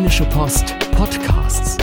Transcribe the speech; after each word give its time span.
Rheinische 0.00 0.24
Post 0.24 0.74
Podcasts. 0.92 1.76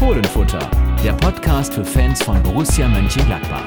Fohlenfutter, 0.00 0.68
der 1.04 1.12
Podcast 1.12 1.74
für 1.74 1.84
Fans 1.84 2.20
von 2.20 2.42
Borussia 2.42 2.88
Mönchengladbach. 2.88 3.62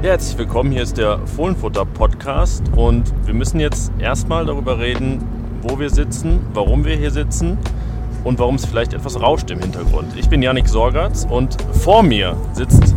Herzlich 0.00 0.38
willkommen, 0.38 0.72
hier 0.72 0.84
ist 0.84 0.96
der 0.96 1.18
Fohlenfutter 1.26 1.84
Podcast 1.84 2.62
und 2.76 3.12
wir 3.26 3.34
müssen 3.34 3.60
jetzt 3.60 3.92
erstmal 3.98 4.46
darüber 4.46 4.78
reden, 4.78 5.22
wo 5.60 5.78
wir 5.78 5.90
sitzen, 5.90 6.40
warum 6.54 6.86
wir 6.86 6.96
hier 6.96 7.10
sitzen 7.10 7.58
und 8.24 8.38
warum 8.38 8.54
es 8.54 8.64
vielleicht 8.64 8.94
etwas 8.94 9.20
rauscht 9.20 9.50
im 9.50 9.60
Hintergrund. 9.60 10.16
Ich 10.16 10.30
bin 10.30 10.40
Yannick 10.40 10.66
Sorgatz 10.66 11.26
und 11.28 11.58
vor 11.74 12.02
mir 12.02 12.38
sitzt 12.54 12.94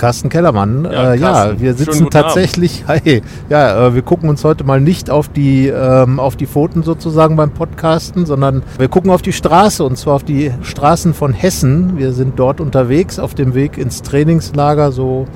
Carsten 0.00 0.30
Kellermann. 0.30 0.88
Ja, 0.90 1.12
äh, 1.12 1.18
ja 1.18 1.60
wir 1.60 1.74
sitzen 1.74 2.08
tatsächlich, 2.08 2.84
hi, 2.88 3.20
ja, 3.50 3.88
äh, 3.88 3.94
wir 3.94 4.00
gucken 4.00 4.30
uns 4.30 4.42
heute 4.44 4.64
mal 4.64 4.80
nicht 4.80 5.10
auf 5.10 5.28
die, 5.28 5.68
ähm, 5.68 6.18
auf 6.18 6.36
die 6.36 6.46
Pfoten 6.46 6.82
sozusagen 6.82 7.36
beim 7.36 7.50
Podcasten, 7.50 8.24
sondern 8.24 8.62
wir 8.78 8.88
gucken 8.88 9.10
auf 9.10 9.20
die 9.20 9.34
Straße 9.34 9.84
und 9.84 9.98
zwar 9.98 10.14
auf 10.14 10.24
die 10.24 10.52
Straßen 10.62 11.12
von 11.12 11.34
Hessen. 11.34 11.98
Wir 11.98 12.12
sind 12.12 12.38
dort 12.38 12.62
unterwegs 12.62 13.18
auf 13.18 13.34
dem 13.34 13.54
Weg 13.54 13.76
ins 13.76 14.00
Trainingslager, 14.00 14.90
so 14.90 15.26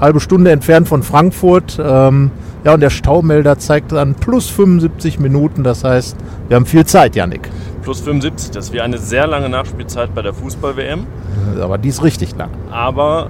halbe 0.00 0.20
Stunde 0.20 0.52
entfernt 0.52 0.88
von 0.88 1.02
Frankfurt. 1.02 1.80
Ähm, 1.84 2.30
ja, 2.64 2.74
und 2.74 2.80
der 2.80 2.90
Staumelder 2.90 3.58
zeigt 3.58 3.90
dann 3.90 4.14
plus 4.14 4.48
75 4.48 5.18
Minuten, 5.18 5.64
das 5.64 5.82
heißt, 5.82 6.16
wir 6.46 6.54
haben 6.54 6.66
viel 6.66 6.86
Zeit, 6.86 7.16
Yannick. 7.16 7.50
plus 7.82 7.98
75. 7.98 8.52
Das 8.52 8.72
wäre 8.72 8.84
eine 8.84 8.98
sehr 8.98 9.26
lange 9.26 9.48
Nachspielzeit 9.48 10.14
bei 10.14 10.22
der 10.22 10.32
Fußball-WM. 10.32 11.06
Aber 11.60 11.76
die 11.76 11.88
ist 11.88 12.04
richtig 12.04 12.36
lang. 12.36 12.50
Aber 12.70 13.28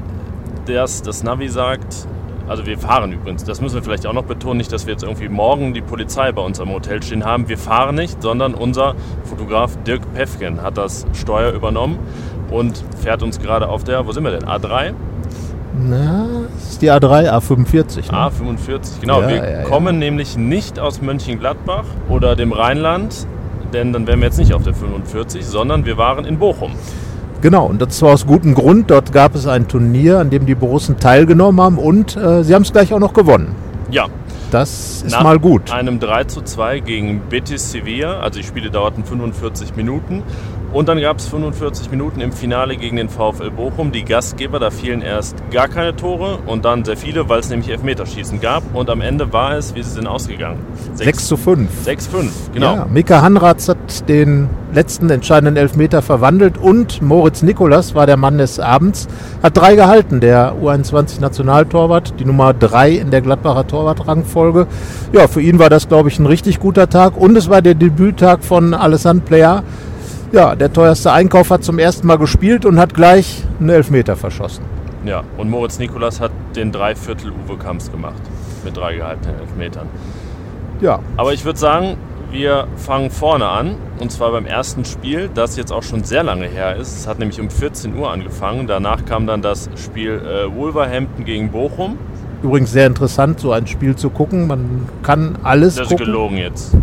das, 0.66 1.02
das 1.02 1.22
Navi 1.22 1.48
sagt, 1.48 2.06
also 2.48 2.66
wir 2.66 2.78
fahren 2.78 3.12
übrigens, 3.12 3.44
das 3.44 3.60
müssen 3.60 3.76
wir 3.76 3.82
vielleicht 3.82 4.06
auch 4.06 4.12
noch 4.12 4.24
betonen, 4.24 4.58
nicht, 4.58 4.72
dass 4.72 4.86
wir 4.86 4.92
jetzt 4.92 5.04
irgendwie 5.04 5.28
morgen 5.28 5.74
die 5.74 5.80
Polizei 5.80 6.32
bei 6.32 6.42
uns 6.42 6.60
am 6.60 6.70
Hotel 6.70 7.02
stehen 7.02 7.24
haben. 7.24 7.48
Wir 7.48 7.58
fahren 7.58 7.94
nicht, 7.94 8.20
sondern 8.22 8.54
unser 8.54 8.94
Fotograf 9.24 9.76
Dirk 9.86 10.12
Pefken 10.14 10.62
hat 10.62 10.76
das 10.76 11.06
Steuer 11.14 11.52
übernommen 11.52 11.98
und 12.50 12.84
fährt 13.00 13.22
uns 13.22 13.38
gerade 13.38 13.68
auf 13.68 13.84
der, 13.84 14.06
wo 14.06 14.12
sind 14.12 14.24
wir 14.24 14.32
denn? 14.32 14.44
A3? 14.44 14.92
Na, 15.74 16.26
das 16.54 16.72
ist 16.72 16.82
die 16.82 16.90
A3, 16.90 17.30
A45. 17.30 18.12
Ne? 18.12 18.18
A45, 18.18 19.00
genau. 19.00 19.22
Ja, 19.22 19.28
wir 19.28 19.36
ja, 19.36 19.50
ja. 19.50 19.62
kommen 19.62 19.98
nämlich 19.98 20.36
nicht 20.36 20.78
aus 20.78 21.00
Mönchengladbach 21.00 21.84
oder 22.10 22.36
dem 22.36 22.52
Rheinland, 22.52 23.26
denn 23.72 23.92
dann 23.92 24.06
wären 24.06 24.20
wir 24.20 24.26
jetzt 24.26 24.38
nicht 24.38 24.52
auf 24.52 24.64
der 24.64 24.74
45, 24.74 25.46
sondern 25.46 25.86
wir 25.86 25.96
waren 25.96 26.26
in 26.26 26.38
Bochum. 26.38 26.72
Genau, 27.42 27.66
und 27.66 27.82
das 27.82 28.00
war 28.02 28.12
aus 28.14 28.24
gutem 28.26 28.54
Grund. 28.54 28.90
Dort 28.90 29.12
gab 29.12 29.34
es 29.34 29.46
ein 29.46 29.66
Turnier, 29.68 30.20
an 30.20 30.30
dem 30.30 30.46
die 30.46 30.54
Borussen 30.54 30.98
teilgenommen 30.98 31.60
haben 31.60 31.76
und 31.76 32.16
äh, 32.16 32.44
sie 32.44 32.54
haben 32.54 32.62
es 32.62 32.72
gleich 32.72 32.94
auch 32.94 33.00
noch 33.00 33.12
gewonnen. 33.12 33.54
Ja, 33.90 34.06
Das 34.52 35.02
ist 35.02 35.10
Nach 35.10 35.22
mal 35.22 35.38
gut. 35.38 35.72
einem 35.72 35.98
3 35.98 36.24
zu 36.24 36.42
2 36.42 36.80
gegen 36.80 37.20
Betis 37.28 37.72
Sevilla. 37.72 38.20
Also 38.20 38.38
die 38.40 38.46
Spiele 38.46 38.70
dauerten 38.70 39.04
45 39.04 39.76
Minuten. 39.76 40.22
Und 40.72 40.88
dann 40.88 40.98
gab 41.00 41.18
es 41.18 41.26
45 41.26 41.90
Minuten 41.90 42.22
im 42.22 42.32
Finale 42.32 42.76
gegen 42.76 42.96
den 42.96 43.10
VfL 43.10 43.50
Bochum. 43.50 43.92
Die 43.92 44.04
Gastgeber, 44.04 44.58
da 44.58 44.70
fielen 44.70 45.02
erst 45.02 45.36
gar 45.50 45.68
keine 45.68 45.94
Tore 45.94 46.38
und 46.46 46.64
dann 46.64 46.84
sehr 46.84 46.96
viele, 46.96 47.28
weil 47.28 47.40
es 47.40 47.50
nämlich 47.50 47.68
Elfmeterschießen 47.68 48.40
gab. 48.40 48.62
Und 48.74 48.88
am 48.88 49.02
Ende 49.02 49.32
war 49.34 49.56
es, 49.56 49.74
wie 49.74 49.82
sie 49.82 49.90
sind 49.90 50.06
ausgegangen. 50.06 50.60
6 50.94 51.26
zu 51.26 51.36
5. 51.36 51.68
6-5, 51.86 52.30
genau. 52.54 52.74
Ja, 52.74 52.86
Mika 52.90 53.20
Hanratz 53.20 53.68
hat 53.68 54.08
den 54.08 54.48
letzten 54.72 55.10
entscheidenden 55.10 55.56
Elfmeter 55.56 56.00
verwandelt 56.00 56.56
und 56.56 57.02
Moritz 57.02 57.42
Nikolas 57.42 57.94
war 57.94 58.06
der 58.06 58.16
Mann 58.16 58.38
des 58.38 58.58
Abends. 58.58 59.08
Hat 59.42 59.56
drei 59.58 59.74
gehalten, 59.74 60.20
der 60.20 60.54
U21-Nationaltorwart, 60.54 62.14
die 62.18 62.24
Nummer 62.24 62.54
drei 62.54 62.92
in 62.92 63.10
der 63.10 63.20
Gladbacher 63.20 63.66
Torwartrangfolge. 63.66 64.66
Ja, 65.12 65.28
für 65.28 65.42
ihn 65.42 65.58
war 65.58 65.68
das, 65.68 65.88
glaube 65.88 66.08
ich, 66.08 66.18
ein 66.18 66.24
richtig 66.24 66.60
guter 66.60 66.88
Tag 66.88 67.18
und 67.18 67.36
es 67.36 67.50
war 67.50 67.60
der 67.60 67.74
Debüttag 67.74 68.42
von 68.42 68.72
Alessandro 68.72 69.26
Plea. 69.26 69.62
Ja, 70.32 70.54
der 70.56 70.72
teuerste 70.72 71.12
Einkauf 71.12 71.50
hat 71.50 71.62
zum 71.62 71.78
ersten 71.78 72.06
Mal 72.06 72.16
gespielt 72.16 72.64
und 72.64 72.78
hat 72.78 72.94
gleich 72.94 73.42
einen 73.60 73.68
Elfmeter 73.68 74.16
verschossen. 74.16 74.64
Ja, 75.04 75.24
und 75.36 75.50
Moritz 75.50 75.78
Nikolas 75.78 76.20
hat 76.20 76.32
den 76.56 76.72
Dreiviertel 76.72 77.32
Uwe 77.32 77.58
Kamps 77.58 77.92
gemacht. 77.92 78.22
Mit 78.64 78.74
drei 78.74 78.94
gehaltenen 78.94 79.40
Elfmetern. 79.40 79.88
Ja, 80.80 81.00
Aber 81.18 81.34
ich 81.34 81.44
würde 81.44 81.58
sagen, 81.58 81.98
wir 82.30 82.66
fangen 82.76 83.10
vorne 83.10 83.46
an. 83.46 83.76
Und 84.00 84.10
zwar 84.10 84.32
beim 84.32 84.46
ersten 84.46 84.86
Spiel, 84.86 85.28
das 85.34 85.58
jetzt 85.58 85.70
auch 85.70 85.82
schon 85.82 86.02
sehr 86.02 86.22
lange 86.22 86.46
her 86.46 86.76
ist. 86.76 86.96
Es 86.96 87.06
hat 87.06 87.18
nämlich 87.18 87.38
um 87.38 87.50
14 87.50 87.94
Uhr 87.94 88.10
angefangen. 88.10 88.66
Danach 88.66 89.04
kam 89.04 89.26
dann 89.26 89.42
das 89.42 89.68
Spiel 89.76 90.12
äh, 90.12 90.56
Wolverhampton 90.56 91.26
gegen 91.26 91.50
Bochum. 91.50 91.98
Übrigens 92.42 92.72
sehr 92.72 92.86
interessant, 92.86 93.40
so 93.40 93.52
ein 93.52 93.66
Spiel 93.66 93.96
zu 93.96 94.10
gucken. 94.10 94.46
Man 94.46 94.88
kann 95.02 95.36
alles 95.42 95.74
Das 95.76 95.84
ist 95.86 95.90
gucken. 95.90 96.06
gelogen 96.06 96.36
jetzt. 96.38 96.72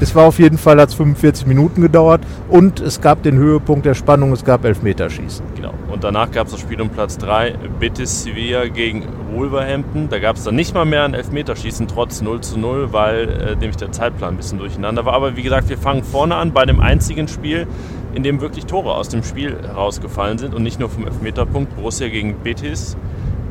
Es 0.00 0.14
war 0.14 0.26
auf 0.26 0.38
jeden 0.38 0.58
Fall, 0.58 0.80
hat 0.80 0.92
45 0.92 1.46
Minuten 1.46 1.80
gedauert 1.80 2.20
und 2.48 2.80
es 2.80 3.00
gab 3.00 3.22
den 3.22 3.36
Höhepunkt 3.36 3.86
der 3.86 3.94
Spannung, 3.94 4.32
es 4.32 4.44
gab 4.44 4.64
Elfmeterschießen. 4.64 5.44
genau. 5.56 5.72
Und 5.90 6.02
danach 6.04 6.30
gab 6.30 6.46
es 6.46 6.52
das 6.52 6.60
Spiel 6.60 6.80
um 6.80 6.90
Platz 6.90 7.16
3, 7.18 7.54
Betis 7.78 8.24
Sevilla 8.24 8.66
gegen 8.66 9.04
Wolverhampton. 9.32 10.08
Da 10.10 10.18
gab 10.18 10.36
es 10.36 10.44
dann 10.44 10.56
nicht 10.56 10.74
mal 10.74 10.84
mehr 10.84 11.04
ein 11.04 11.14
Elfmeterschießen, 11.14 11.86
trotz 11.88 12.20
0 12.20 12.40
zu 12.40 12.58
0, 12.58 12.92
weil 12.92 13.28
äh, 13.28 13.54
nämlich 13.56 13.76
der 13.76 13.92
Zeitplan 13.92 14.34
ein 14.34 14.36
bisschen 14.36 14.58
durcheinander 14.58 15.04
war. 15.04 15.14
Aber 15.14 15.36
wie 15.36 15.42
gesagt, 15.42 15.68
wir 15.68 15.78
fangen 15.78 16.02
vorne 16.02 16.34
an 16.34 16.52
bei 16.52 16.66
dem 16.66 16.80
einzigen 16.80 17.28
Spiel, 17.28 17.66
in 18.14 18.22
dem 18.24 18.40
wirklich 18.40 18.66
Tore 18.66 18.92
aus 18.94 19.08
dem 19.08 19.22
Spiel 19.22 19.56
herausgefallen 19.62 20.38
sind 20.38 20.54
und 20.54 20.62
nicht 20.64 20.80
nur 20.80 20.88
vom 20.88 21.06
Elfmeterpunkt. 21.06 21.74
Borussia 21.76 22.08
gegen 22.08 22.34
Betis. 22.42 22.96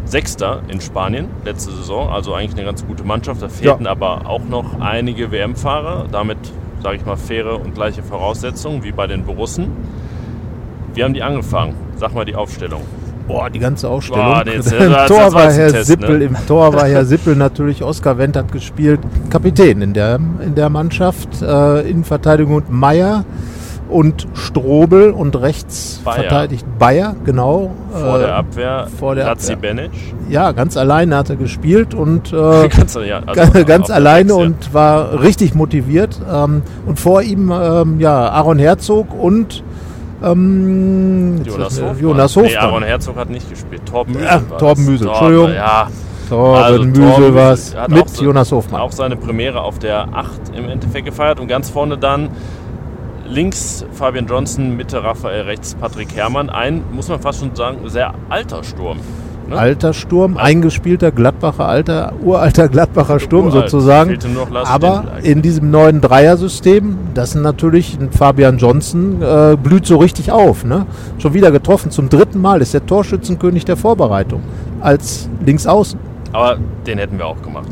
Sechster 0.05 0.61
in 0.67 0.81
Spanien 0.81 1.27
letzte 1.45 1.71
Saison, 1.71 2.09
also 2.09 2.33
eigentlich 2.33 2.53
eine 2.55 2.65
ganz 2.65 2.85
gute 2.85 3.03
Mannschaft. 3.03 3.41
Da 3.41 3.49
fehlten 3.49 3.87
aber 3.87 4.29
auch 4.29 4.43
noch 4.43 4.79
einige 4.79 5.31
WM-Fahrer. 5.31 6.05
Damit, 6.11 6.37
sage 6.81 6.97
ich 6.97 7.05
mal, 7.05 7.15
faire 7.15 7.59
und 7.59 7.73
gleiche 7.73 8.03
Voraussetzungen 8.03 8.83
wie 8.83 8.91
bei 8.91 9.07
den 9.07 9.23
Borussen. 9.23 9.67
Wir 10.93 11.05
haben 11.05 11.13
die 11.13 11.23
angefangen. 11.23 11.73
Sag 11.97 12.13
mal 12.13 12.25
die 12.25 12.35
Aufstellung. 12.35 12.81
Boah, 13.27 13.49
die 13.49 13.59
ganze 13.59 13.87
Ausstellung. 13.89 14.21
Boah, 14.25 14.43
jetzt- 14.45 14.71
Im 14.73 14.91
Tor 15.07 15.33
war 15.33 15.51
Herr 15.51 15.71
Test, 15.71 15.87
Sippel, 15.87 16.19
ne? 16.19 16.25
im 16.25 16.35
Tor 16.45 16.73
war 16.73 16.87
Herr 16.87 17.05
Sippel 17.05 17.37
natürlich, 17.37 17.81
Oskar 17.81 18.17
Wendt 18.17 18.35
hat 18.35 18.51
gespielt, 18.51 18.99
Kapitän 19.29 19.81
in 19.81 19.93
der, 19.93 20.19
in 20.45 20.55
der 20.55 20.67
Mannschaft, 20.69 21.41
äh, 21.41 21.89
Innenverteidigung 21.89 22.55
und 22.55 22.69
Meier 22.69 23.23
und 23.93 24.27
Strobel 24.33 25.11
und 25.11 25.35
rechts 25.39 26.01
Bayer. 26.03 26.15
verteidigt 26.15 26.65
Bayer, 26.79 27.15
genau. 27.23 27.71
Vor 27.91 28.15
äh, 28.17 28.19
der 28.19 28.35
Abwehr 28.35 28.87
vor 28.99 29.15
der 29.15 29.25
Lazzi. 29.25 29.55
Benic. 29.55 29.91
Ja, 30.29 30.51
ganz 30.51 30.75
alleine 30.77 31.15
hat 31.17 31.29
er 31.29 31.35
gespielt 31.35 31.93
und 31.93 32.33
äh, 32.33 32.67
ganz 32.69 32.95
ja, 33.05 33.21
also 33.25 33.63
ganz, 33.65 33.89
alleine 33.89 34.29
Sechs, 34.33 34.39
ja. 34.39 34.45
und 34.47 34.73
war 34.73 35.21
richtig 35.21 35.53
motiviert. 35.55 36.19
Ähm, 36.31 36.61
und 36.85 36.99
vor 36.99 37.21
ihm 37.21 37.51
ähm, 37.53 37.99
ja 37.99 38.29
Aaron 38.29 38.59
Herzog 38.59 39.13
und 39.13 39.63
ähm, 40.23 41.41
Jonas 41.45 41.81
Hofmann. 41.81 41.99
Jonas 41.99 42.35
Nee, 42.35 42.43
Hofmann. 42.43 42.63
Aaron 42.65 42.83
Herzog 42.83 43.15
hat 43.17 43.29
nicht 43.29 43.49
gespielt. 43.49 43.81
Torben 43.85 44.13
Müsel 44.13 44.27
Ja, 44.27 44.39
Torben. 44.57 44.85
Müsel, 44.85 45.07
Entschuldigung. 45.07 45.53
Ja, 45.53 45.87
Torben 46.29 46.63
Also, 46.63 46.83
Müsel 46.85 47.35
war 47.35 47.51
es 47.53 47.75
mit 47.89 48.09
so- 48.09 48.23
Jonas 48.23 48.51
Hofmann. 48.51 48.81
auch 48.81 48.91
seine 48.91 49.15
Premiere 49.17 49.61
auf 49.61 49.79
der 49.79 50.07
8 50.13 50.29
im 50.57 50.69
Endeffekt 50.69 51.05
gefeiert. 51.05 51.39
Und 51.39 51.47
ganz 51.47 51.69
vorne 51.69 51.97
dann 51.97 52.29
links 53.33 53.83
Fabian 53.93 54.27
Johnson, 54.27 54.77
Mitte 54.77 55.03
Raphael, 55.03 55.41
rechts 55.41 55.75
Patrick 55.75 56.15
Herrmann. 56.15 56.49
Ein, 56.49 56.83
muss 56.91 57.09
man 57.09 57.19
fast 57.19 57.39
schon 57.39 57.55
sagen, 57.55 57.77
sehr 57.89 58.13
alter 58.29 58.63
Sturm. 58.63 58.99
Ne? 59.49 59.57
Alter 59.57 59.93
Sturm, 59.93 60.37
eingespielter 60.37 61.11
Gladbacher, 61.11 61.67
alter, 61.67 62.13
uralter 62.23 62.69
Gladbacher 62.69 63.19
Sturm 63.19 63.47
Uralt. 63.47 63.69
sozusagen. 63.69 64.17
Aber 64.63 65.05
in 65.23 65.41
diesem 65.41 65.69
neuen 65.69 65.99
Dreiersystem, 65.99 66.97
das 67.13 67.31
sind 67.31 67.41
natürlich 67.41 67.97
ein 67.99 68.11
Fabian 68.11 68.57
Johnson, 68.57 69.21
äh, 69.21 69.57
blüht 69.61 69.85
so 69.85 69.97
richtig 69.97 70.31
auf. 70.31 70.63
Ne? 70.63 70.85
Schon 71.17 71.33
wieder 71.33 71.51
getroffen. 71.51 71.91
Zum 71.91 72.07
dritten 72.09 72.39
Mal 72.39 72.61
ist 72.61 72.73
der 72.73 72.85
Torschützenkönig 72.85 73.65
der 73.65 73.75
Vorbereitung. 73.75 74.43
Als 74.79 75.27
Linksaußen. 75.45 75.99
Aber 76.31 76.57
den 76.87 76.97
hätten 76.99 77.17
wir 77.17 77.25
auch 77.25 77.41
gemacht. 77.41 77.67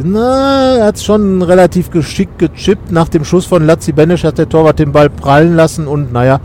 Na, 0.00 0.76
er 0.76 0.86
hat 0.86 1.00
schon 1.00 1.42
relativ 1.42 1.90
geschickt 1.90 2.38
gechippt. 2.38 2.92
Nach 2.92 3.08
dem 3.08 3.24
Schuss 3.24 3.46
von 3.46 3.66
Lazzi 3.66 3.90
Benesch 3.90 4.22
hat 4.22 4.38
der 4.38 4.48
Torwart 4.48 4.78
den 4.78 4.92
Ball 4.92 5.10
prallen 5.10 5.56
lassen. 5.56 5.88
Und 5.88 6.12
naja, 6.12 6.40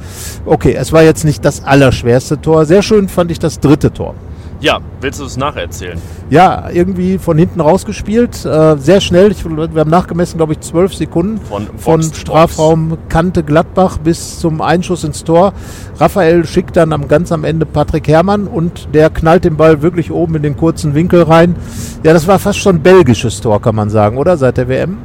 okay, 0.46 0.74
es 0.74 0.92
war 0.92 1.04
jetzt 1.04 1.24
nicht 1.24 1.46
das 1.46 1.64
allerschwerste 1.64 2.42
Tor. 2.42 2.66
Sehr 2.66 2.82
schön 2.82 3.10
fand 3.10 3.30
ich 3.30 3.38
das 3.38 3.60
dritte 3.60 3.94
Tor. 3.94 4.16
Ja, 4.64 4.80
willst 5.02 5.20
du 5.20 5.26
es 5.26 5.36
nacherzählen? 5.36 6.00
Ja, 6.30 6.70
irgendwie 6.72 7.18
von 7.18 7.38
hinten 7.38 7.60
rausgespielt. 7.60 8.46
Äh, 8.46 8.78
sehr 8.78 9.02
schnell. 9.02 9.30
Ich, 9.34 9.44
wir 9.44 9.68
haben 9.82 9.90
nachgemessen, 9.90 10.38
glaube 10.38 10.54
ich, 10.54 10.62
zwölf 10.62 10.94
Sekunden. 10.96 11.38
Von, 11.42 11.68
Von 11.78 12.00
Box 12.00 12.18
Strafraum 12.18 12.98
Kante 13.10 13.44
Gladbach 13.44 13.98
bis 13.98 14.40
zum 14.40 14.62
Einschuss 14.62 15.04
ins 15.04 15.26
Tor. 15.26 15.52
Raphael 16.00 16.46
schickt 16.46 16.78
dann 16.78 16.94
am, 16.94 17.10
ganz 17.10 17.34
am 17.34 17.44
Ende 17.44 17.66
Patrick 17.66 18.08
Herrmann 18.08 18.48
und 18.48 18.88
der 18.94 19.10
knallt 19.10 19.44
den 19.44 19.58
Ball 19.58 19.82
wirklich 19.82 20.14
oben 20.14 20.36
in 20.36 20.44
den 20.44 20.56
kurzen 20.56 20.96
Winkel 20.96 21.24
rein. 21.24 21.58
Ja, 22.04 22.14
das 22.14 22.26
war 22.28 22.40
fast 22.40 22.60
schon 22.60 22.80
belgisches 22.80 23.42
Tor, 23.42 23.62
kann 23.62 23.76
man 23.76 23.90
sagen, 23.90 24.18
oder? 24.18 24.38
Seit 24.38 24.56
der 24.56 24.70
WM. 24.70 24.98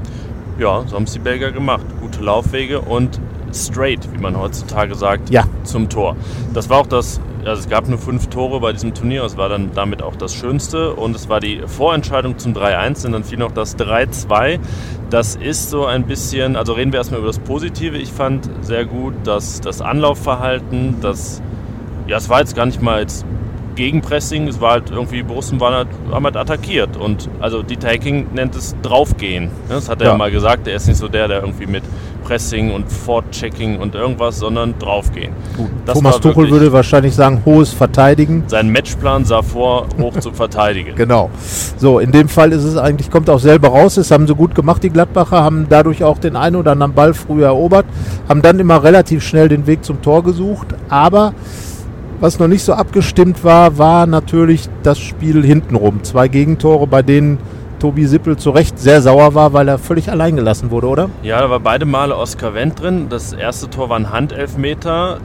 Ja, 0.61 0.85
so 0.87 0.95
haben 0.95 1.03
es 1.03 1.15
die 1.15 1.19
Belgier 1.19 1.51
gemacht. 1.51 1.85
Gute 2.01 2.23
Laufwege 2.23 2.81
und 2.81 3.19
straight, 3.53 4.09
wie 4.13 4.19
man 4.23 4.39
heutzutage 4.39 4.95
sagt, 4.95 5.31
Ja. 5.31 5.43
zum 5.65 5.89
Tor. 5.89 6.15
Das 6.55 6.71
war 6.71 6.79
auch 6.79 6.87
das 6.87 7.21
also 7.49 7.63
es 7.63 7.69
gab 7.69 7.89
nur 7.89 7.99
fünf 7.99 8.29
Tore 8.29 8.61
bei 8.61 8.73
diesem 8.73 8.95
Turnier, 8.95 9.25
es 9.25 9.37
war 9.37 9.49
dann 9.49 9.73
damit 9.75 10.03
auch 10.03 10.17
das 10.17 10.35
Schönste 10.35 10.95
und 10.95 11.17
es 11.17 11.29
war 11.29 11.41
die 11.41 11.63
Vorentscheidung 11.67 12.39
zum 12.39 12.53
3-1 12.55 13.07
und 13.07 13.13
dann 13.13 13.25
fiel 13.25 13.39
noch 13.39 13.53
das 13.53 13.77
3-2. 13.79 14.59
Das 15.11 15.37
ist 15.37 15.71
so 15.71 15.87
ein 15.87 16.07
bisschen, 16.07 16.57
also 16.57 16.75
reden 16.75 16.93
wir 16.93 16.99
erstmal 16.99 17.21
über 17.21 17.29
das 17.29 17.39
Positive. 17.39 17.97
Ich 17.97 18.13
fand 18.13 18.49
sehr 18.61 18.85
gut, 18.85 19.15
dass 19.25 19.61
das 19.61 19.81
Anlaufverhalten, 19.81 21.01
das, 21.01 21.43
ja, 22.07 22.19
es 22.19 22.29
war 22.29 22.41
jetzt 22.41 22.55
gar 22.55 22.67
nicht 22.67 22.83
mal 22.83 23.01
jetzt 23.01 23.25
Gegenpressing, 23.79 24.49
es 24.49 24.61
war 24.61 24.73
halt 24.73 24.91
irgendwie, 24.91 25.23
Borussen 25.23 25.61
waren 25.61 25.73
halt, 25.73 25.89
haben 26.11 26.25
halt 26.25 26.37
attackiert 26.37 26.97
und 26.97 27.31
also 27.39 27.63
die 27.63 27.77
Taking 27.77 28.27
nennt 28.35 28.57
es 28.57 28.75
draufgehen. 28.83 29.51
Das 29.69 29.89
hat 29.89 30.03
er 30.03 30.09
ja. 30.09 30.17
mal 30.17 30.33
gesagt, 30.33 30.67
er 30.67 30.75
ist 30.75 30.89
nicht 30.89 30.97
so 30.97 31.07
der, 31.07 31.29
der 31.29 31.43
irgendwie 31.43 31.67
mit 31.67 31.85
Pressing 32.25 32.73
und 32.73 32.91
Fortchecking 32.91 33.79
und 33.79 33.95
irgendwas, 33.95 34.41
sondern 34.41 34.75
draufgehen. 34.81 35.33
Thomas 35.87 36.19
Tuchel 36.19 36.51
würde 36.51 36.73
wahrscheinlich 36.73 37.15
sagen, 37.15 37.43
hohes 37.47 37.73
Verteidigen. 37.73 38.43
Sein 38.49 38.69
Matchplan 38.73 39.25
sah 39.25 39.43
vor, 39.43 39.87
hoch 39.99 40.19
zu 40.19 40.33
verteidigen. 40.33 40.95
Genau. 40.99 41.31
So, 41.77 42.01
in 42.01 42.11
dem 42.11 42.29
Fall 42.29 42.53
ist 42.53 42.65
es 42.65 42.77
eigentlich, 42.77 43.11
kommt 43.11 43.31
auch 43.31 43.39
selber 43.39 43.69
raus, 43.69 43.95
das 43.95 44.11
haben 44.11 44.27
sie 44.27 44.35
gut 44.35 44.57
gemacht, 44.57 44.83
die 44.83 44.91
Gladbacher, 44.91 45.45
haben 45.45 45.67
dadurch 45.69 46.03
auch 46.03 46.19
den 46.19 46.35
einen 46.35 46.57
oder 46.57 46.73
anderen 46.73 46.93
Ball 46.95 47.15
früh 47.15 47.45
erobert, 47.45 47.87
haben 48.29 48.43
dann 48.43 48.59
immer 48.59 48.83
relativ 48.83 49.25
schnell 49.25 49.49
den 49.49 49.69
Weg 49.69 49.85
zum 49.85 50.03
Tor 50.03 50.25
gesucht, 50.25 50.75
aber 50.89 51.33
was 52.21 52.39
noch 52.39 52.49
nicht 52.49 52.63
so 52.63 52.73
abgestimmt 52.73 53.45
war, 53.45 53.79
war 53.79 54.07
natürlich 54.07 54.69
das 54.83 54.99
Spiel 54.99 55.45
hintenrum. 55.45 56.03
Zwei 56.03 56.29
Gegentore, 56.29 56.87
bei 56.87 57.03
denen 57.03 57.39
Tobi 57.79 58.07
Sippel 58.07 58.37
zu 58.37 58.51
Recht 58.51 58.79
sehr 58.79 59.03
sauer 59.03 59.35
war, 59.35 59.53
weil 59.53 59.69
er 59.69 59.79
völlig 59.79 60.11
allein 60.11 60.37
gelassen 60.37 60.71
wurde, 60.71 60.89
oder? 60.89 61.11
Ja, 61.23 61.41
da 61.41 61.49
war 61.49 61.61
beide 61.61 61.87
Male 61.87 62.17
Oskar 62.17 62.55
Wendt 62.55 62.81
drin. 62.81 63.07
Das 63.09 63.33
erste 63.33 63.71
Tor 63.71 63.89
war 63.89 63.97
ein 63.97 64.11
Handelfmeter, 64.11 65.19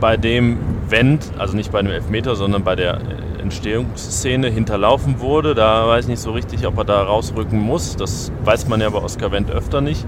bei 0.00 0.16
dem 0.16 0.58
Wendt, 0.88 1.32
also 1.38 1.56
nicht 1.56 1.72
bei 1.72 1.82
dem 1.82 1.90
Elfmeter, 1.90 2.36
sondern 2.36 2.62
bei 2.62 2.76
der 2.76 2.98
Entstehungsszene 3.38 4.48
hinterlaufen 4.48 5.20
wurde. 5.20 5.54
Da 5.54 5.86
weiß 5.88 6.04
ich 6.04 6.10
nicht 6.10 6.20
so 6.20 6.32
richtig, 6.32 6.66
ob 6.66 6.78
er 6.78 6.84
da 6.84 7.02
rausrücken 7.02 7.60
muss. 7.60 7.96
Das 7.96 8.32
weiß 8.44 8.68
man 8.68 8.80
ja 8.80 8.90
bei 8.90 8.98
Oskar 8.98 9.32
Wendt 9.32 9.50
öfter 9.50 9.80
nicht. 9.80 10.04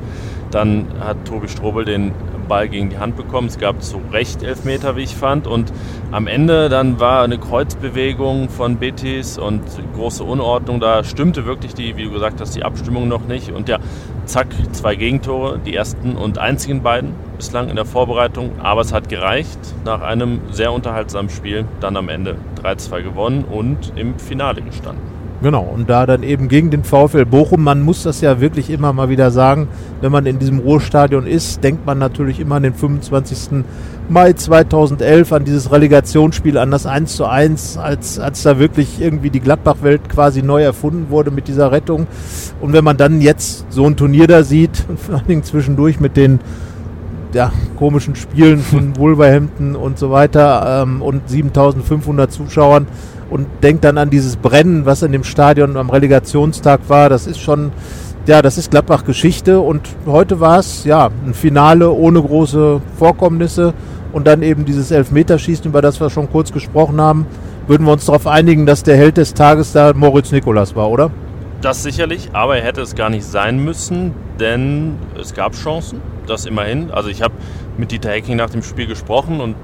Dann 0.50 0.86
hat 1.00 1.24
Tobi 1.24 1.48
Strobel 1.48 1.84
den 1.84 2.12
Ball 2.48 2.68
gegen 2.68 2.90
die 2.90 2.98
Hand 2.98 3.16
bekommen. 3.16 3.46
Es 3.46 3.58
gab 3.58 3.80
zu 3.82 4.00
Recht 4.12 4.42
Elfmeter, 4.42 4.96
wie 4.96 5.02
ich 5.02 5.14
fand. 5.14 5.46
Und 5.46 5.72
am 6.10 6.26
Ende 6.26 6.68
dann 6.68 6.98
war 6.98 7.22
eine 7.22 7.38
Kreuzbewegung 7.38 8.48
von 8.48 8.76
Betis 8.76 9.38
und 9.38 9.62
große 9.94 10.24
Unordnung. 10.24 10.80
Da 10.80 11.04
stimmte 11.04 11.46
wirklich 11.46 11.74
die, 11.74 11.96
wie 11.96 12.04
du 12.04 12.10
gesagt 12.10 12.40
hast, 12.40 12.56
die 12.56 12.64
Abstimmung 12.64 13.06
noch 13.06 13.26
nicht. 13.26 13.52
Und 13.52 13.68
ja, 13.68 13.78
zack, 14.30 14.46
zwei 14.72 14.94
Gegentore, 14.94 15.58
die 15.58 15.74
ersten 15.74 16.14
und 16.14 16.38
einzigen 16.38 16.82
beiden 16.82 17.14
bislang 17.36 17.68
in 17.68 17.76
der 17.76 17.84
Vorbereitung. 17.84 18.60
Aber 18.60 18.80
es 18.80 18.92
hat 18.92 19.08
gereicht 19.08 19.58
nach 19.84 20.02
einem 20.02 20.40
sehr 20.52 20.72
unterhaltsamen 20.72 21.30
Spiel. 21.30 21.66
Dann 21.80 21.96
am 21.96 22.08
Ende 22.08 22.36
3-2 22.62 23.02
gewonnen 23.02 23.44
und 23.44 23.92
im 23.96 24.18
Finale 24.18 24.62
gestanden. 24.62 25.19
Genau, 25.42 25.62
und 25.62 25.88
da 25.88 26.04
dann 26.04 26.22
eben 26.22 26.48
gegen 26.48 26.70
den 26.70 26.84
VfL 26.84 27.24
Bochum, 27.24 27.64
man 27.64 27.80
muss 27.80 28.02
das 28.02 28.20
ja 28.20 28.42
wirklich 28.42 28.68
immer 28.68 28.92
mal 28.92 29.08
wieder 29.08 29.30
sagen, 29.30 29.68
wenn 30.02 30.12
man 30.12 30.26
in 30.26 30.38
diesem 30.38 30.58
Ruhrstadion 30.58 31.26
ist, 31.26 31.64
denkt 31.64 31.86
man 31.86 31.98
natürlich 31.98 32.40
immer 32.40 32.56
an 32.56 32.62
den 32.62 32.74
25. 32.74 33.64
Mai 34.10 34.34
2011, 34.34 35.32
an 35.32 35.44
dieses 35.44 35.72
Relegationsspiel, 35.72 36.58
an 36.58 36.70
das 36.70 36.84
1 36.84 37.16
zu 37.16 37.24
1, 37.24 37.78
als, 37.78 38.18
als 38.18 38.42
da 38.42 38.58
wirklich 38.58 39.00
irgendwie 39.00 39.30
die 39.30 39.40
Gladbach-Welt 39.40 40.10
quasi 40.10 40.42
neu 40.42 40.62
erfunden 40.62 41.06
wurde 41.08 41.30
mit 41.30 41.48
dieser 41.48 41.72
Rettung. 41.72 42.06
Und 42.60 42.74
wenn 42.74 42.84
man 42.84 42.98
dann 42.98 43.22
jetzt 43.22 43.64
so 43.70 43.86
ein 43.86 43.96
Turnier 43.96 44.26
da 44.26 44.42
sieht, 44.42 44.76
vor 44.96 45.14
allen 45.14 45.26
Dingen 45.26 45.44
zwischendurch 45.44 46.00
mit 46.00 46.18
den 46.18 46.40
ja, 47.32 47.52
komischen 47.78 48.16
Spielen 48.16 48.58
von 48.58 48.96
Wolverhampton 48.98 49.76
und 49.76 49.98
so 49.98 50.10
weiter 50.10 50.82
ähm, 50.82 51.02
und 51.02 51.28
7500 51.28 52.30
Zuschauern, 52.30 52.86
und 53.30 53.46
denkt 53.62 53.84
dann 53.84 53.96
an 53.96 54.10
dieses 54.10 54.36
Brennen, 54.36 54.84
was 54.84 55.02
in 55.02 55.12
dem 55.12 55.24
Stadion 55.24 55.76
am 55.76 55.88
Relegationstag 55.88 56.80
war. 56.88 57.08
Das 57.08 57.26
ist 57.26 57.40
schon, 57.40 57.72
ja, 58.26 58.42
das 58.42 58.58
ist 58.58 58.70
Gladbach 58.70 59.04
Geschichte 59.04 59.60
und 59.60 59.88
heute 60.04 60.40
war 60.40 60.58
es, 60.58 60.84
ja, 60.84 61.10
ein 61.24 61.32
Finale 61.32 61.90
ohne 61.90 62.20
große 62.20 62.80
Vorkommnisse 62.98 63.72
und 64.12 64.26
dann 64.26 64.42
eben 64.42 64.64
dieses 64.64 64.90
Elfmeterschießen, 64.90 65.66
über 65.66 65.80
das 65.80 66.00
wir 66.00 66.10
schon 66.10 66.30
kurz 66.30 66.52
gesprochen 66.52 67.00
haben. 67.00 67.26
Würden 67.68 67.86
wir 67.86 67.92
uns 67.92 68.06
darauf 68.06 68.26
einigen, 68.26 68.66
dass 68.66 68.82
der 68.82 68.96
Held 68.96 69.16
des 69.16 69.32
Tages 69.32 69.72
da 69.72 69.92
Moritz 69.94 70.32
Nikolas 70.32 70.74
war, 70.74 70.90
oder? 70.90 71.12
Das 71.60 71.82
sicherlich, 71.82 72.30
aber 72.32 72.56
er 72.56 72.64
hätte 72.64 72.80
es 72.80 72.94
gar 72.94 73.10
nicht 73.10 73.24
sein 73.24 73.62
müssen, 73.62 74.14
denn 74.38 74.96
es 75.20 75.34
gab 75.34 75.54
Chancen, 75.54 76.00
das 76.26 76.46
immerhin. 76.46 76.90
Also 76.90 77.10
ich 77.10 77.20
habe 77.20 77.34
mit 77.76 77.92
Dieter 77.92 78.10
Hecking 78.10 78.36
nach 78.36 78.48
dem 78.48 78.62
Spiel 78.62 78.86
gesprochen 78.86 79.40
und 79.40 79.56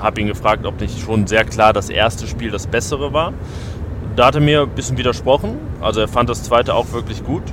habe 0.00 0.20
ihn 0.20 0.26
gefragt, 0.26 0.66
ob 0.66 0.80
nicht 0.80 1.00
schon 1.00 1.28
sehr 1.28 1.44
klar 1.44 1.72
das 1.72 1.88
erste 1.88 2.26
Spiel 2.26 2.50
das 2.50 2.66
bessere 2.66 3.12
war. 3.12 3.32
Da 4.16 4.26
hat 4.26 4.34
er 4.34 4.40
mir 4.40 4.62
ein 4.62 4.70
bisschen 4.70 4.98
widersprochen. 4.98 5.58
Also 5.80 6.00
er 6.00 6.08
fand 6.08 6.28
das 6.28 6.42
zweite 6.42 6.74
auch 6.74 6.92
wirklich 6.92 7.24
gut. 7.24 7.44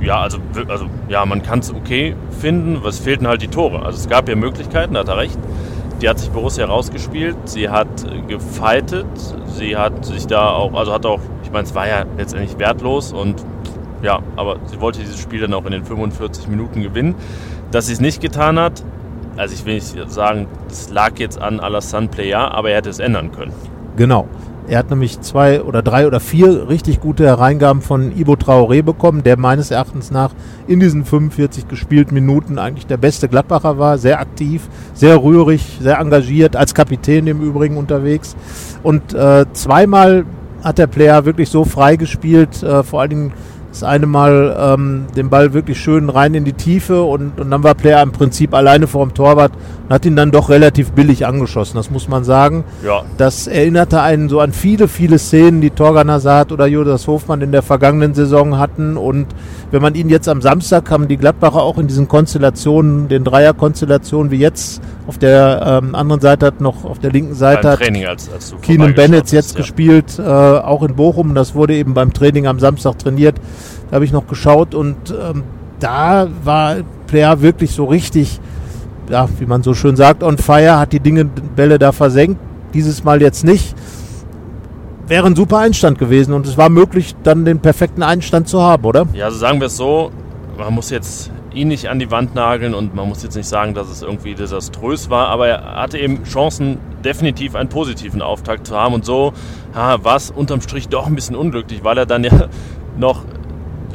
Ja, 0.00 0.20
also, 0.20 0.38
also 0.68 0.86
ja, 1.08 1.24
man 1.24 1.42
kann 1.42 1.60
es 1.60 1.72
okay 1.72 2.16
finden. 2.40 2.78
Was 2.82 2.98
fehlten 2.98 3.28
halt 3.28 3.42
die 3.42 3.48
Tore. 3.48 3.84
Also 3.84 3.98
es 3.98 4.08
gab 4.08 4.28
ja 4.28 4.34
Möglichkeiten, 4.34 4.94
da 4.94 5.00
hat 5.00 5.08
er 5.08 5.18
recht. 5.18 5.38
Die 6.02 6.08
hat 6.08 6.18
sich 6.18 6.30
Borussia 6.30 6.66
rausgespielt. 6.66 7.36
Sie 7.44 7.68
hat 7.68 7.88
gefeitet. 8.28 9.06
Sie 9.46 9.76
hat 9.76 10.04
sich 10.04 10.26
da 10.26 10.50
auch, 10.50 10.74
also 10.74 10.92
hat 10.92 11.06
auch, 11.06 11.20
ich 11.46 11.52
meine, 11.52 11.64
es 11.64 11.74
war 11.76 11.86
ja 11.86 12.04
letztendlich 12.18 12.58
wertlos 12.58 13.12
und 13.12 13.44
ja, 14.02 14.18
aber 14.34 14.56
sie 14.66 14.80
wollte 14.80 14.98
dieses 14.98 15.18
Spiel 15.18 15.40
dann 15.40 15.54
auch 15.54 15.64
in 15.64 15.70
den 15.70 15.84
45 15.84 16.48
Minuten 16.48 16.82
gewinnen. 16.82 17.14
Dass 17.70 17.86
sie 17.86 17.92
es 17.92 18.00
nicht 18.00 18.20
getan 18.20 18.58
hat, 18.58 18.82
also 19.36 19.54
ich 19.54 19.64
will 19.64 19.74
nicht 19.74 20.10
sagen, 20.10 20.48
es 20.68 20.90
lag 20.90 21.18
jetzt 21.18 21.40
an 21.40 21.60
Alassane 21.60 22.08
Player, 22.08 22.52
aber 22.52 22.70
er 22.70 22.78
hätte 22.78 22.90
es 22.90 22.98
ändern 22.98 23.30
können. 23.32 23.52
Genau. 23.96 24.26
Er 24.68 24.80
hat 24.80 24.90
nämlich 24.90 25.20
zwei 25.20 25.62
oder 25.62 25.80
drei 25.80 26.08
oder 26.08 26.18
vier 26.18 26.68
richtig 26.68 27.00
gute 27.00 27.24
Hereingaben 27.24 27.82
von 27.82 28.10
Ibo 28.16 28.32
Traoré 28.32 28.82
bekommen, 28.82 29.22
der 29.22 29.38
meines 29.38 29.70
Erachtens 29.70 30.10
nach 30.10 30.32
in 30.66 30.80
diesen 30.80 31.04
45 31.04 31.68
gespielten 31.68 32.14
Minuten 32.14 32.58
eigentlich 32.58 32.86
der 32.86 32.96
beste 32.96 33.28
Gladbacher 33.28 33.78
war. 33.78 33.96
Sehr 33.98 34.18
aktiv, 34.18 34.68
sehr 34.92 35.22
rührig, 35.22 35.78
sehr 35.80 36.00
engagiert, 36.00 36.56
als 36.56 36.74
Kapitän 36.74 37.28
im 37.28 37.40
Übrigen 37.40 37.76
unterwegs. 37.76 38.34
Und 38.82 39.14
äh, 39.14 39.46
zweimal 39.52 40.24
hat 40.66 40.78
der 40.78 40.88
Player 40.88 41.24
wirklich 41.24 41.48
so 41.48 41.64
frei 41.64 41.94
gespielt, 41.94 42.60
äh, 42.64 42.82
vor 42.82 43.00
allen 43.00 43.10
Dingen 43.10 43.32
das 43.76 43.82
eine 43.82 44.06
Mal 44.06 44.56
ähm, 44.58 45.06
den 45.16 45.28
Ball 45.28 45.52
wirklich 45.52 45.78
schön 45.78 46.08
rein 46.08 46.34
in 46.34 46.44
die 46.44 46.54
Tiefe 46.54 47.02
und, 47.02 47.38
und 47.38 47.50
dann 47.50 47.62
war 47.62 47.74
Player 47.74 48.02
im 48.02 48.12
Prinzip 48.12 48.54
alleine 48.54 48.86
vor 48.86 49.04
dem 49.06 49.12
Torwart 49.12 49.52
und 49.86 49.94
hat 49.94 50.06
ihn 50.06 50.16
dann 50.16 50.30
doch 50.30 50.48
relativ 50.48 50.92
billig 50.92 51.26
angeschossen, 51.26 51.76
das 51.76 51.90
muss 51.90 52.08
man 52.08 52.24
sagen. 52.24 52.64
Ja. 52.84 53.02
Das 53.18 53.46
erinnerte 53.46 54.00
einen 54.00 54.28
so 54.28 54.40
an 54.40 54.52
viele, 54.52 54.88
viele 54.88 55.18
Szenen, 55.18 55.60
die 55.60 55.70
Torgan 55.70 56.10
Hazard 56.10 56.52
oder 56.52 56.66
Jonas 56.66 57.06
Hofmann 57.06 57.42
in 57.42 57.52
der 57.52 57.62
vergangenen 57.62 58.14
Saison 58.14 58.58
hatten 58.58 58.96
und 58.96 59.26
wenn 59.70 59.82
man 59.82 59.94
ihn 59.94 60.08
jetzt 60.08 60.28
am 60.28 60.40
Samstag 60.40 60.90
haben 60.90 61.08
die 61.08 61.16
Gladbacher 61.16 61.62
auch 61.62 61.76
in 61.78 61.86
diesen 61.86 62.08
Konstellationen, 62.08 63.08
den 63.08 63.24
Dreierkonstellationen 63.24 64.30
wie 64.30 64.38
jetzt 64.38 64.80
auf 65.06 65.18
der 65.18 65.80
ähm, 65.82 65.94
anderen 65.94 66.20
Seite 66.20 66.46
hat 66.46 66.60
noch 66.60 66.84
auf 66.84 66.98
der 66.98 67.12
linken 67.12 67.34
Seite 67.34 67.70
hat 67.70 67.78
Training 67.78 68.06
als, 68.06 68.32
als 68.32 68.54
Keenan 68.62 68.94
Bennett 68.94 69.30
jetzt 69.32 69.52
ja. 69.52 69.58
gespielt, 69.58 70.18
äh, 70.18 70.22
auch 70.22 70.82
in 70.82 70.96
Bochum. 70.96 71.34
Das 71.34 71.54
wurde 71.54 71.74
eben 71.74 71.94
beim 71.94 72.12
Training 72.12 72.46
am 72.46 72.58
Samstag 72.58 72.98
trainiert. 72.98 73.36
Da 73.90 73.96
habe 73.96 74.04
ich 74.04 74.12
noch 74.12 74.26
geschaut 74.26 74.74
und 74.74 74.96
ähm, 75.10 75.44
da 75.78 76.28
war 76.44 76.76
Player 77.06 77.40
wirklich 77.40 77.72
so 77.72 77.84
richtig, 77.84 78.40
ja, 79.08 79.28
wie 79.38 79.46
man 79.46 79.62
so 79.62 79.74
schön 79.74 79.96
sagt, 79.96 80.22
on 80.22 80.38
fire, 80.38 80.78
hat 80.78 80.92
die 80.92 81.00
Dinge, 81.00 81.24
Bälle 81.24 81.78
da 81.78 81.92
versenkt. 81.92 82.40
Dieses 82.74 83.04
Mal 83.04 83.22
jetzt 83.22 83.44
nicht. 83.44 83.74
Wäre 85.06 85.26
ein 85.26 85.36
super 85.36 85.58
Einstand 85.58 85.98
gewesen 85.98 86.34
und 86.34 86.46
es 86.46 86.58
war 86.58 86.68
möglich, 86.68 87.14
dann 87.22 87.44
den 87.44 87.60
perfekten 87.60 88.02
Einstand 88.02 88.48
zu 88.48 88.60
haben, 88.60 88.84
oder? 88.84 89.06
Ja, 89.12 89.26
also 89.26 89.38
sagen 89.38 89.60
wir 89.60 89.68
es 89.68 89.76
so, 89.76 90.10
man 90.58 90.74
muss 90.74 90.90
jetzt 90.90 91.30
ihn 91.54 91.68
nicht 91.68 91.88
an 91.88 91.98
die 91.98 92.10
Wand 92.10 92.34
nageln 92.34 92.74
und 92.74 92.94
man 92.94 93.08
muss 93.08 93.22
jetzt 93.22 93.36
nicht 93.36 93.48
sagen, 93.48 93.72
dass 93.72 93.88
es 93.88 94.02
irgendwie 94.02 94.34
desaströs 94.34 95.08
war, 95.08 95.28
aber 95.28 95.48
er 95.48 95.80
hatte 95.80 95.98
eben 95.98 96.24
Chancen, 96.24 96.78
definitiv 97.04 97.54
einen 97.54 97.68
positiven 97.68 98.20
Auftakt 98.20 98.66
zu 98.66 98.76
haben 98.76 98.94
und 98.94 99.04
so 99.04 99.32
war 99.72 100.16
es 100.16 100.30
unterm 100.30 100.60
Strich 100.60 100.88
doch 100.88 101.06
ein 101.06 101.14
bisschen 101.14 101.36
unglücklich, 101.36 101.84
weil 101.84 101.98
er 101.98 102.06
dann 102.06 102.24
ja 102.24 102.48
noch 102.98 103.24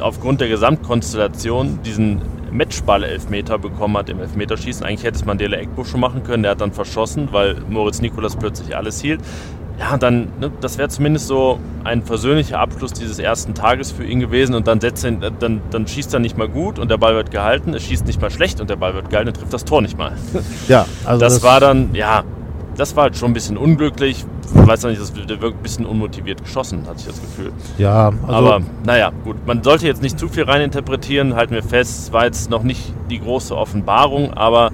aufgrund 0.02 0.40
der 0.40 0.48
Gesamtkonstellation 0.48 1.80
diesen 1.84 2.20
Matchball-Elfmeter 2.50 3.58
bekommen 3.58 3.96
hat 3.96 4.10
im 4.10 4.20
Elfmeterschießen. 4.20 4.84
Eigentlich 4.84 5.04
hätte 5.04 5.16
es 5.16 5.24
Mandela 5.24 5.56
Eckbusch 5.56 5.88
schon 5.88 6.00
machen 6.00 6.22
können, 6.22 6.42
der 6.42 6.52
hat 6.52 6.60
dann 6.60 6.72
verschossen, 6.72 7.28
weil 7.32 7.56
Moritz 7.68 8.02
Nikolas 8.02 8.36
plötzlich 8.36 8.76
alles 8.76 9.00
hielt 9.00 9.20
ja, 9.78 9.96
dann, 9.96 10.28
ne, 10.38 10.50
das 10.60 10.78
wäre 10.78 10.88
zumindest 10.88 11.26
so 11.26 11.58
ein 11.84 12.02
versöhnlicher 12.02 12.60
Abschluss 12.60 12.92
dieses 12.92 13.18
ersten 13.18 13.54
Tages 13.54 13.90
für 13.90 14.04
ihn 14.04 14.20
gewesen 14.20 14.54
und 14.54 14.68
dann, 14.68 14.80
setzt 14.80 15.04
ihn, 15.04 15.20
dann, 15.20 15.60
dann 15.70 15.86
schießt 15.86 16.14
er 16.14 16.20
nicht 16.20 16.36
mal 16.36 16.48
gut 16.48 16.78
und 16.78 16.90
der 16.90 16.98
Ball 16.98 17.14
wird 17.14 17.30
gehalten, 17.30 17.74
es 17.74 17.82
schießt 17.82 18.06
nicht 18.06 18.20
mal 18.20 18.30
schlecht 18.30 18.60
und 18.60 18.70
der 18.70 18.76
Ball 18.76 18.94
wird 18.94 19.10
gehalten, 19.10 19.32
dann 19.32 19.40
trifft 19.40 19.52
das 19.52 19.64
Tor 19.64 19.82
nicht 19.82 19.98
mal. 19.98 20.12
Ja, 20.68 20.86
also 21.04 21.20
das, 21.20 21.34
das 21.34 21.42
war 21.42 21.60
dann, 21.60 21.94
ja, 21.94 22.22
das 22.76 22.94
war 22.94 23.04
halt 23.04 23.16
schon 23.16 23.32
ein 23.32 23.34
bisschen 23.34 23.56
unglücklich. 23.56 24.24
Ich 24.54 24.66
weiß 24.66 24.84
nicht, 24.84 25.00
das 25.00 25.12
der 25.12 25.40
wirkt 25.40 25.58
ein 25.58 25.62
bisschen 25.62 25.86
unmotiviert 25.86 26.42
geschossen, 26.42 26.82
hatte 26.86 27.00
ich 27.00 27.06
das 27.06 27.20
Gefühl. 27.20 27.52
Ja, 27.78 28.12
also 28.26 28.32
aber 28.32 28.60
naja, 28.84 29.10
gut. 29.24 29.36
Man 29.46 29.62
sollte 29.62 29.86
jetzt 29.86 30.02
nicht 30.02 30.18
zu 30.18 30.28
viel 30.28 30.44
reininterpretieren, 30.44 31.34
halten 31.34 31.54
wir 31.54 31.62
fest, 31.62 32.06
es 32.06 32.12
war 32.12 32.24
jetzt 32.24 32.50
noch 32.50 32.62
nicht 32.62 32.92
die 33.10 33.20
große 33.20 33.56
Offenbarung, 33.56 34.32
aber 34.34 34.70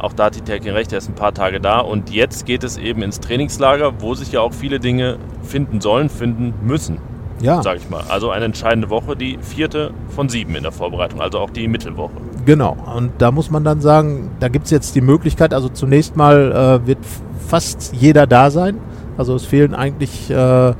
Auch 0.00 0.14
da 0.14 0.26
hat 0.26 0.34
die 0.34 0.40
Terkin 0.40 0.72
recht, 0.72 0.92
er 0.92 0.98
ist 0.98 1.08
ein 1.08 1.14
paar 1.14 1.34
Tage 1.34 1.60
da. 1.60 1.80
Und 1.80 2.10
jetzt 2.10 2.46
geht 2.46 2.64
es 2.64 2.78
eben 2.78 3.02
ins 3.02 3.20
Trainingslager, 3.20 4.00
wo 4.00 4.14
sich 4.14 4.32
ja 4.32 4.40
auch 4.40 4.54
viele 4.54 4.80
Dinge 4.80 5.18
finden 5.42 5.82
sollen, 5.82 6.08
finden 6.08 6.54
müssen. 6.62 6.98
Ja. 7.42 7.62
Sag 7.62 7.76
ich 7.76 7.90
mal. 7.90 8.02
Also 8.08 8.30
eine 8.30 8.46
entscheidende 8.46 8.88
Woche, 8.88 9.14
die 9.14 9.38
vierte 9.40 9.92
von 10.08 10.28
sieben 10.30 10.54
in 10.54 10.62
der 10.62 10.72
Vorbereitung, 10.72 11.20
also 11.20 11.38
auch 11.38 11.50
die 11.50 11.68
Mittelwoche. 11.68 12.12
Genau. 12.46 12.76
Und 12.96 13.12
da 13.18 13.30
muss 13.30 13.50
man 13.50 13.62
dann 13.62 13.82
sagen, 13.82 14.30
da 14.40 14.48
gibt 14.48 14.66
es 14.66 14.70
jetzt 14.70 14.94
die 14.94 15.00
Möglichkeit, 15.02 15.52
also 15.52 15.68
zunächst 15.68 16.16
mal 16.16 16.80
äh, 16.82 16.86
wird 16.86 16.98
fast 17.48 17.92
jeder 17.94 18.26
da 18.26 18.50
sein. 18.50 18.78
Also 19.20 19.34
es 19.34 19.44
fehlen 19.44 19.74
eigentlich, 19.74 20.30
äh, 20.30 20.72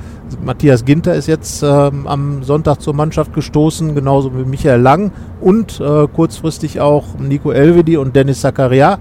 Matthias 0.43 0.87
Ginter 0.87 1.15
ist 1.15 1.27
jetzt 1.27 1.63
äh, 1.63 1.67
am 1.67 2.43
Sonntag 2.43 2.81
zur 2.81 2.95
Mannschaft 2.95 3.35
gestoßen, 3.35 3.95
genauso 3.95 4.35
wie 4.35 4.47
Michael 4.47 4.81
Lang 4.81 5.13
und 5.43 5.79
äh, 5.79 6.07
kurzfristig 6.07 6.81
auch 6.81 7.19
Nico 7.19 7.51
Elvedi 7.51 7.99
und 7.99 8.17
Dennis 8.17 8.41
Zakaria. 8.41 8.99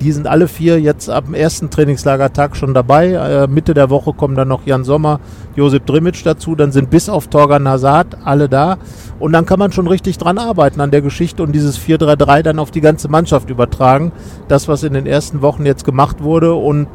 Die 0.00 0.10
sind 0.10 0.26
alle 0.26 0.48
vier 0.48 0.80
jetzt 0.80 1.10
ab 1.10 1.26
dem 1.26 1.34
ersten 1.34 1.68
Trainingslagertag 1.68 2.56
schon 2.56 2.72
dabei. 2.72 3.12
Äh, 3.12 3.46
Mitte 3.46 3.74
der 3.74 3.90
Woche 3.90 4.14
kommen 4.14 4.36
dann 4.36 4.48
noch 4.48 4.64
Jan 4.64 4.84
Sommer, 4.84 5.20
Josip 5.54 5.84
Drimic 5.84 6.24
dazu. 6.24 6.54
Dann 6.54 6.72
sind 6.72 6.88
bis 6.88 7.10
auf 7.10 7.26
Torgan 7.28 7.68
Hazard 7.68 8.16
alle 8.24 8.48
da. 8.48 8.78
Und 9.18 9.32
dann 9.32 9.44
kann 9.44 9.58
man 9.58 9.70
schon 9.70 9.86
richtig 9.86 10.16
dran 10.16 10.38
arbeiten 10.38 10.80
an 10.80 10.90
der 10.90 11.02
Geschichte 11.02 11.42
und 11.42 11.52
dieses 11.52 11.78
4-3-3 11.78 12.40
dann 12.40 12.58
auf 12.58 12.70
die 12.70 12.80
ganze 12.80 13.08
Mannschaft 13.08 13.50
übertragen. 13.50 14.12
Das, 14.46 14.66
was 14.66 14.82
in 14.82 14.94
den 14.94 15.04
ersten 15.04 15.42
Wochen 15.42 15.66
jetzt 15.66 15.84
gemacht 15.84 16.22
wurde 16.22 16.54
und 16.54 16.88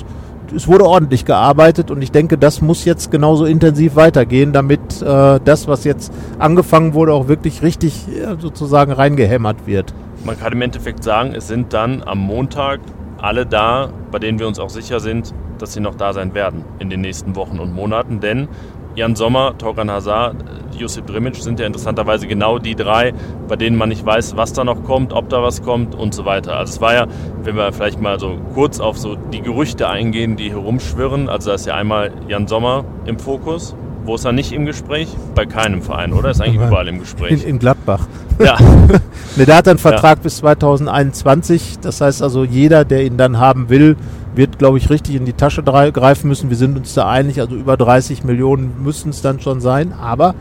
es 0.55 0.67
wurde 0.67 0.86
ordentlich 0.86 1.25
gearbeitet 1.25 1.91
und 1.91 2.01
ich 2.01 2.12
denke, 2.12 2.38
das 2.38 2.62
muss 2.62 2.86
jetzt 2.86 3.12
genauso 3.12 3.45
intensiv 3.45 3.95
weitergehen, 3.95 4.53
damit 4.53 5.01
äh, 5.01 5.39
das, 5.43 5.67
was 5.67 5.83
jetzt 5.83 6.13
angefangen 6.39 6.93
wurde, 6.93 7.13
auch 7.13 7.27
wirklich 7.27 7.62
richtig 7.62 8.07
äh, 8.07 8.36
sozusagen 8.39 8.91
reingehämmert 8.91 9.65
wird. 9.65 9.93
Man 10.24 10.39
kann 10.39 10.53
im 10.53 10.62
Endeffekt 10.62 11.03
sagen, 11.03 11.33
es 11.36 11.48
sind 11.48 11.74
dann 11.74 12.03
am 12.03 12.19
Montag 12.19 12.79
alle 13.17 13.45
da, 13.45 13.89
bei 14.12 14.19
denen 14.19 14.39
wir 14.39 14.48
uns 14.48 14.60
auch 14.60 14.69
sicher 14.69 15.00
sind, 15.00 15.33
dass 15.57 15.74
sie 15.74 15.79
noch 15.79 15.95
da 15.95 16.13
sein 16.13 16.33
werden 16.33 16.63
in 16.79 16.89
den 16.89 17.01
nächsten 17.01 17.36
Wochen 17.36 17.60
und 17.60 17.74
Monaten, 17.74 18.19
denn 18.19 18.48
Jan 18.95 19.15
Sommer, 19.15 19.57
Torgan 19.57 19.89
Hazard, 19.89 20.36
Josip 20.84 21.08
Drimic 21.08 21.38
sind 21.38 21.62
ja 21.62 21.66
interessanterweise 21.66 22.28
genau 22.28 22.60
die 22.60 22.75
drei, 22.75 23.13
bei 23.48 23.56
denen 23.56 23.78
man 23.78 23.88
nicht 23.88 24.06
weiß, 24.06 24.36
was 24.36 24.52
da 24.52 24.66
noch 24.66 24.84
kommt, 24.84 25.13
ob 25.13 25.30
da 25.30 25.42
was 25.42 25.63
kommt 25.63 25.96
und 25.96 26.13
so 26.13 26.25
weiter. 26.25 26.58
Also 26.58 26.74
es 26.74 26.82
war 26.82 26.94
ja, 26.94 27.08
wenn 27.42 27.56
wir 27.56 27.72
vielleicht 27.72 28.02
mal 28.02 28.20
so 28.20 28.38
kurz 28.54 28.82
auf 28.82 28.98
so 28.98 29.16
die 29.16 29.42
Gerüchte 29.42 29.88
eingehen, 29.88 30.36
die 30.36 30.52
herumschwirren, 30.52 31.30
also 31.30 31.52
da 31.52 31.56
ist 31.56 31.66
ja 31.66 31.75
einmal 31.75 32.12
Jan 32.28 32.48
Sommer 32.48 32.84
im 33.06 33.18
Fokus. 33.18 33.75
Wo 34.04 34.16
ist 34.16 34.25
er 34.25 34.34
nicht 34.34 34.52
im 34.52 34.66
Gespräch? 34.66 35.08
Bei 35.34 35.46
keinem 35.46 35.82
Verein, 35.82 36.12
oder? 36.12 36.32
Ist 36.32 36.42
eigentlich 36.42 36.56
überall 36.56 36.90
im 36.90 37.00
Gespräch. 37.00 37.32
In, 37.32 37.52
in 37.52 37.60
Gladbach. 37.60 38.06
Ja. 38.38 38.58
ne, 39.38 39.46
der 39.46 39.56
hat 39.56 39.70
einen 39.70 39.80
Vertrag 39.80 40.18
ja. 40.18 40.24
bis 40.24 40.38
2021. 40.38 41.80
Das 41.82 42.02
heißt 42.02 42.22
also, 42.22 42.44
jeder, 42.44 42.84
der 42.84 43.06
ihn 43.06 43.16
dann 43.16 43.40
haben 43.40 43.70
will, 43.70 43.96
wird, 44.36 44.60
glaube 44.60 44.78
ich, 44.78 44.90
richtig 44.90 45.16
in 45.16 45.25
die 45.25 45.34
Tasche 45.34 45.63
greifen 45.63 46.28
müssen. 46.28 46.50
Wir 46.50 46.58
sind 46.58 46.78
uns 46.78 46.94
da 46.94 47.10
einig, 47.10 47.40
also 47.40 47.56
über 47.56 47.78
30 47.78 48.24
Millionen 48.24 48.84
müssten 48.84 49.10
es 49.10 49.22
dann 49.22 49.40
schon 49.40 49.62
sein. 49.62 49.94
Aber 49.94 50.36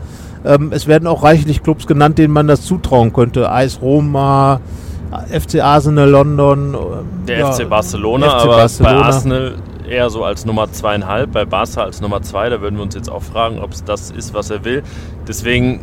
ähm, 0.45 0.71
es 0.71 0.87
werden 0.87 1.07
auch 1.07 1.23
reichlich 1.23 1.63
Clubs 1.63 1.87
genannt, 1.87 2.17
denen 2.17 2.33
man 2.33 2.47
das 2.47 2.63
zutrauen 2.63 3.13
könnte. 3.13 3.51
Eis 3.51 3.81
Roma, 3.81 4.59
FC 5.31 5.61
Arsenal 5.61 6.09
London. 6.09 6.73
Ähm, 6.73 7.25
Der 7.27 7.39
ja, 7.39 7.51
FC 7.51 7.69
Barcelona, 7.69 8.29
FC 8.29 8.35
aber 8.43 8.57
Barcelona. 8.57 8.99
bei 8.99 9.05
Arsenal 9.05 9.55
eher 9.89 10.09
so 10.09 10.23
als 10.23 10.45
Nummer 10.45 10.71
zweieinhalb, 10.71 11.31
bei 11.31 11.45
Barca 11.45 11.83
als 11.83 12.01
Nummer 12.01 12.21
zwei. 12.21 12.49
Da 12.49 12.61
würden 12.61 12.75
wir 12.75 12.83
uns 12.83 12.95
jetzt 12.95 13.09
auch 13.09 13.23
fragen, 13.23 13.59
ob 13.59 13.71
es 13.71 13.83
das 13.83 14.11
ist, 14.11 14.33
was 14.33 14.49
er 14.49 14.65
will. 14.65 14.83
Deswegen, 15.27 15.81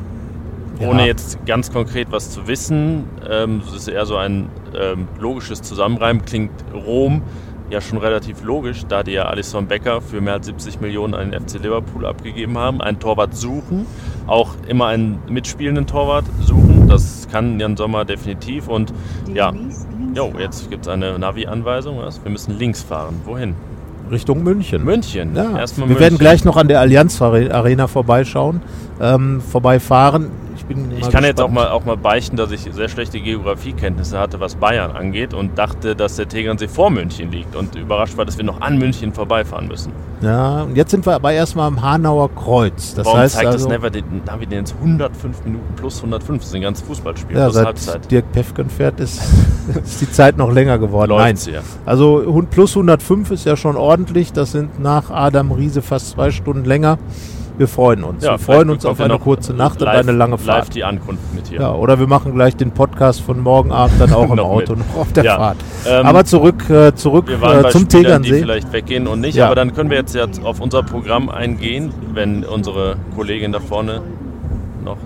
ohne 0.80 1.02
ja. 1.02 1.06
jetzt 1.06 1.44
ganz 1.46 1.72
konkret 1.72 2.08
was 2.10 2.30
zu 2.30 2.46
wissen, 2.46 3.04
ähm, 3.28 3.62
es 3.66 3.74
ist 3.74 3.88
eher 3.88 4.06
so 4.06 4.16
ein 4.16 4.48
ähm, 4.78 5.08
logisches 5.18 5.62
Zusammenreimen, 5.62 6.24
klingt 6.24 6.52
Rom 6.74 7.22
ja 7.70 7.80
schon 7.80 7.98
relativ 7.98 8.42
logisch, 8.42 8.84
da 8.88 9.02
die 9.02 9.12
ja 9.12 9.24
Alisson 9.24 9.66
Becker 9.66 10.00
für 10.00 10.20
mehr 10.20 10.34
als 10.34 10.46
70 10.46 10.80
Millionen 10.80 11.14
an 11.14 11.30
den 11.30 11.40
FC 11.40 11.62
Liverpool 11.62 12.04
abgegeben 12.04 12.58
haben. 12.58 12.80
Einen 12.80 12.98
Torwart 12.98 13.34
suchen, 13.36 13.86
auch 14.26 14.54
immer 14.68 14.86
einen 14.86 15.18
mitspielenden 15.28 15.86
Torwart 15.86 16.24
suchen. 16.40 16.88
Das 16.88 17.28
kann 17.30 17.58
Jan 17.60 17.76
Sommer 17.76 18.04
definitiv. 18.04 18.68
Und 18.68 18.92
ja, 19.32 19.52
jo, 20.14 20.32
jetzt 20.38 20.68
gibt 20.70 20.86
es 20.86 20.88
eine 20.88 21.18
Navi-Anweisung. 21.18 21.98
Wir 21.98 22.30
müssen 22.30 22.58
links 22.58 22.82
fahren. 22.82 23.20
Wohin? 23.24 23.54
Richtung 24.10 24.42
München. 24.42 24.84
München, 24.84 25.36
ja. 25.36 25.56
Erstmal 25.56 25.88
Wir 25.88 25.94
München. 25.94 26.00
werden 26.00 26.18
gleich 26.18 26.44
noch 26.44 26.56
an 26.56 26.66
der 26.66 26.80
Allianz 26.80 27.22
Arena 27.22 27.86
vorbeischauen, 27.86 28.60
ähm, 29.00 29.40
vorbeifahren 29.40 30.30
bin 30.74 30.90
Ich 30.92 31.00
kann 31.00 31.00
gespannt. 31.00 31.26
jetzt 31.26 31.40
auch 31.40 31.50
mal, 31.50 31.68
auch 31.68 31.84
mal 31.84 31.96
beichten, 31.96 32.36
dass 32.36 32.50
ich 32.52 32.68
sehr 32.70 32.88
schlechte 32.88 33.20
Geografiekenntnisse 33.20 34.18
hatte, 34.18 34.40
was 34.40 34.54
Bayern 34.54 34.92
angeht 34.92 35.34
und 35.34 35.58
dachte, 35.58 35.96
dass 35.96 36.16
der 36.16 36.28
Tegernsee 36.28 36.68
vor 36.68 36.90
München 36.90 37.30
liegt 37.32 37.56
und 37.56 37.74
überrascht 37.74 38.16
war, 38.16 38.24
dass 38.24 38.38
wir 38.38 38.44
noch 38.44 38.60
an 38.60 38.78
München 38.78 39.12
vorbeifahren 39.12 39.66
müssen. 39.66 39.92
Ja, 40.20 40.62
und 40.62 40.76
jetzt 40.76 40.92
sind 40.92 41.04
wir 41.06 41.14
aber 41.14 41.32
erstmal 41.32 41.66
am 41.66 41.82
Hanauer 41.82 42.30
Kreuz. 42.34 42.94
Das 42.94 43.06
Warum 43.06 43.20
heißt 43.20 43.34
zeigt 43.36 43.48
also, 43.48 43.68
das 43.68 43.76
Never, 43.76 43.90
den, 43.90 44.22
haben 44.28 44.40
wir 44.40 44.46
den 44.46 44.58
jetzt 44.60 44.74
105 44.78 45.44
Minuten 45.44 45.74
plus 45.74 45.96
105, 45.96 46.38
das 46.38 46.48
ist 46.48 46.54
ein 46.54 46.62
ganzes 46.62 46.86
Fußballspiel, 46.86 47.36
ja, 47.36 47.50
seit 47.50 47.66
Halbzeit. 47.66 48.10
Dirk 48.10 48.30
Pefken 48.32 48.70
fährt, 48.70 49.00
ist, 49.00 49.20
ist 49.84 50.00
die 50.00 50.10
Zeit 50.10 50.36
noch 50.36 50.52
länger 50.52 50.78
geworden. 50.78 51.16
Nein, 51.16 51.36
ja. 51.52 51.62
also 51.84 52.44
plus 52.50 52.76
105 52.76 53.30
ist 53.32 53.44
ja 53.44 53.56
schon 53.56 53.76
ordentlich, 53.76 54.32
das 54.32 54.52
sind 54.52 54.78
nach 54.80 55.10
Adam 55.10 55.50
Riese 55.50 55.82
fast 55.82 56.10
zwei 56.10 56.30
Stunden 56.30 56.64
länger. 56.64 56.98
Wir 57.60 57.68
freuen 57.68 58.04
uns. 58.04 58.24
Ja, 58.24 58.30
wir 58.30 58.38
freuen 58.38 58.70
uns 58.70 58.86
auf 58.86 58.98
eine 59.02 59.18
kurze 59.18 59.52
Nacht 59.52 59.82
live, 59.82 60.00
und 60.00 60.08
eine 60.08 60.16
lange 60.16 60.38
Fahrt. 60.38 60.60
Live 60.60 60.68
die 60.70 60.82
Ankunft 60.82 61.34
mit 61.34 61.48
hier. 61.48 61.60
Ja, 61.60 61.74
oder 61.74 62.00
wir 62.00 62.06
machen 62.06 62.32
gleich 62.32 62.56
den 62.56 62.70
Podcast 62.70 63.20
von 63.20 63.38
morgen 63.38 63.70
Abend 63.70 64.00
dann 64.00 64.14
auch 64.14 64.30
im 64.32 64.38
Auto 64.38 64.76
noch 64.76 64.96
auf 64.96 65.12
der 65.12 65.24
ja. 65.24 65.36
Fahrt. 65.36 65.58
Ähm, 65.86 66.06
aber 66.06 66.24
zurück, 66.24 66.70
äh, 66.70 66.94
zurück 66.94 67.28
wir 67.28 67.38
waren 67.42 67.66
äh, 67.66 67.68
zum 67.68 67.82
Spielern, 67.82 68.22
Tegernsee. 68.22 68.32
Die 68.32 68.40
vielleicht 68.40 68.72
weggehen 68.72 69.06
und 69.06 69.20
nicht, 69.20 69.38
aber 69.42 69.54
dann 69.54 69.74
können 69.74 69.90
wir 69.90 69.98
jetzt, 69.98 70.14
jetzt 70.14 70.42
auf 70.42 70.58
unser 70.58 70.82
Programm 70.82 71.28
eingehen, 71.28 71.92
wenn 72.14 72.46
unsere 72.46 72.96
Kollegin 73.14 73.52
da 73.52 73.60
vorne 73.60 74.00
noch 74.82 74.96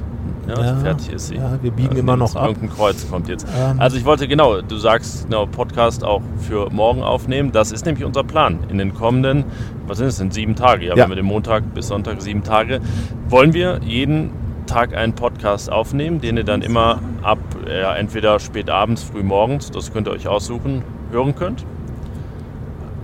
ja, 0.49 0.63
ja, 0.63 0.77
fertig 0.77 1.13
ist 1.13 1.29
sie. 1.29 1.37
Ja, 1.37 1.59
wir 1.61 1.71
biegen 1.71 1.91
also 1.91 2.01
immer 2.01 2.17
noch 2.17 2.37
ab. 2.37 2.49
Irgendein 2.49 2.77
Kreuz 2.77 3.09
kommt 3.11 3.29
jetzt. 3.29 3.47
Ähm. 3.57 3.81
Also 3.81 3.97
ich 3.97 4.05
wollte 4.05 4.29
genau, 4.29 4.61
du 4.61 4.77
sagst 4.77 5.25
genau 5.25 5.47
Podcast 5.47 6.05
auch 6.05 6.23
für 6.39 6.71
morgen 6.71 7.03
aufnehmen. 7.03 7.53
Das 7.53 7.73
ist 7.73 7.87
nämlich 7.87 8.05
unser 8.05 8.25
Plan. 8.25 8.59
In 8.69 8.79
den 8.79 8.95
kommenden, 8.95 9.45
was 9.87 9.99
sind 9.99 10.07
es 10.07 10.19
denn, 10.19 10.31
sieben 10.31 10.55
Tage? 10.57 10.87
Ja, 10.87 10.97
ja. 10.97 11.09
wir 11.09 11.17
den 11.17 11.27
Montag 11.27 11.75
bis 11.75 11.89
Sonntag 11.89 12.23
sieben 12.23 12.43
Tage. 12.43 12.81
Wollen 13.29 13.53
wir 13.53 13.81
jeden 13.85 14.31
Tag 14.67 14.95
einen 14.97 15.15
Podcast 15.15 15.71
aufnehmen, 15.71 16.21
den 16.21 16.37
ihr 16.37 16.45
dann 16.45 16.63
immer 16.63 17.01
ab 17.23 17.39
ja, 17.69 17.95
entweder 17.95 18.39
spät 18.41 18.71
abends, 18.71 19.03
früh 19.03 19.23
morgens, 19.23 19.71
das 19.71 19.93
könnt 19.93 20.09
ihr 20.09 20.13
euch 20.13 20.29
aussuchen, 20.29 20.83
hören 21.11 21.35
könnt. 21.35 21.65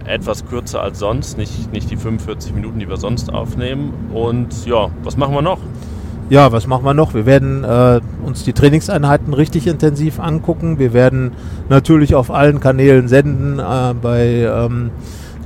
Etwas 0.05 0.47
kürzer 0.47 0.83
als 0.83 0.99
sonst, 0.99 1.37
nicht, 1.37 1.73
nicht 1.73 1.91
die 1.91 1.97
45 1.97 2.55
Minuten, 2.55 2.79
die 2.79 2.89
wir 2.89 2.97
sonst 2.97 3.33
aufnehmen. 3.33 3.93
Und 4.13 4.67
ja, 4.67 4.91
was 5.03 5.17
machen 5.17 5.35
wir 5.35 5.43
noch? 5.43 5.59
Ja, 6.31 6.53
was 6.53 6.67
machen 6.67 6.85
wir 6.85 6.95
noch? 6.95 7.13
Wir 7.13 7.27
werden 7.27 7.65
äh, 7.65 8.01
uns 8.25 8.45
die 8.45 8.53
Trainingseinheiten 8.53 9.35
richtig 9.35 9.67
intensiv 9.67 10.21
angucken. 10.21 10.79
Wir 10.79 10.93
werden 10.93 11.33
natürlich 11.69 12.15
auf 12.15 12.31
allen 12.31 12.61
Kanälen 12.61 13.09
senden, 13.09 13.59
äh, 13.59 13.95
bei, 14.01 14.43
ähm, 14.43 14.91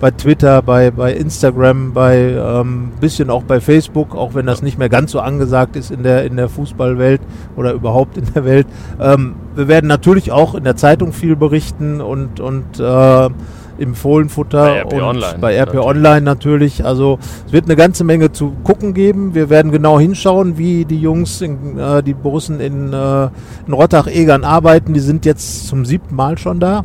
bei 0.04 0.10
Twitter, 0.10 0.60
bei, 0.60 0.90
bei 0.90 1.14
Instagram, 1.14 1.94
bei 1.94 2.36
ähm, 2.38 2.92
bisschen 3.00 3.30
auch 3.30 3.42
bei 3.42 3.58
Facebook, 3.58 4.14
auch 4.14 4.34
wenn 4.34 4.44
das 4.44 4.60
nicht 4.60 4.78
mehr 4.78 4.90
ganz 4.90 5.12
so 5.12 5.20
angesagt 5.20 5.76
ist 5.76 5.90
in 5.90 6.02
der, 6.02 6.26
in 6.26 6.36
der 6.36 6.50
Fußballwelt 6.50 7.22
oder 7.56 7.72
überhaupt 7.72 8.18
in 8.18 8.26
der 8.34 8.44
Welt. 8.44 8.66
Ähm, 9.00 9.34
wir 9.54 9.66
werden 9.66 9.86
natürlich 9.86 10.30
auch 10.30 10.54
in 10.56 10.64
der 10.64 10.76
Zeitung 10.76 11.14
viel 11.14 11.36
berichten 11.36 12.02
und, 12.02 12.38
und 12.38 12.78
äh, 12.78 13.30
im 13.78 13.94
Fohlenfutter 13.94 14.64
bei 14.64 14.80
RP 14.80 14.92
und 14.92 15.02
Online, 15.02 15.38
bei 15.40 15.56
RP 15.56 15.66
natürlich. 15.66 15.86
Online 15.86 16.20
natürlich. 16.20 16.84
Also 16.84 17.18
es 17.46 17.52
wird 17.52 17.64
eine 17.66 17.76
ganze 17.76 18.04
Menge 18.04 18.32
zu 18.32 18.52
gucken 18.64 18.94
geben. 18.94 19.34
Wir 19.34 19.50
werden 19.50 19.72
genau 19.72 19.98
hinschauen, 19.98 20.58
wie 20.58 20.84
die 20.84 21.00
Jungs, 21.00 21.40
in, 21.40 21.78
äh, 21.78 22.02
die 22.02 22.14
Borussen 22.14 22.60
in, 22.60 22.92
äh, 22.92 23.28
in 23.66 23.72
Rottach-Egern 23.72 24.44
arbeiten. 24.44 24.94
Die 24.94 25.00
sind 25.00 25.24
jetzt 25.26 25.66
zum 25.66 25.84
siebten 25.84 26.14
Mal 26.14 26.38
schon 26.38 26.60
da. 26.60 26.84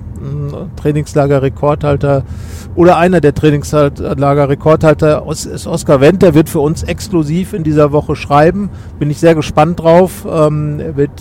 Trainingslager-Rekordhalter 0.81 2.23
oder 2.75 2.97
einer 2.97 3.21
der 3.21 3.33
Trainingslager-Rekordhalter 3.33 5.25
ist 5.29 5.67
Oskar 5.67 6.01
Wendt. 6.01 6.21
Der 6.21 6.33
wird 6.33 6.49
für 6.49 6.59
uns 6.59 6.83
exklusiv 6.83 7.53
in 7.53 7.63
dieser 7.63 7.91
Woche 7.91 8.15
schreiben. 8.15 8.69
Bin 8.99 9.09
ich 9.09 9.17
sehr 9.19 9.35
gespannt 9.35 9.79
drauf. 9.81 10.27
Ähm, 10.29 10.79
er 10.79 10.97
wird 10.97 11.11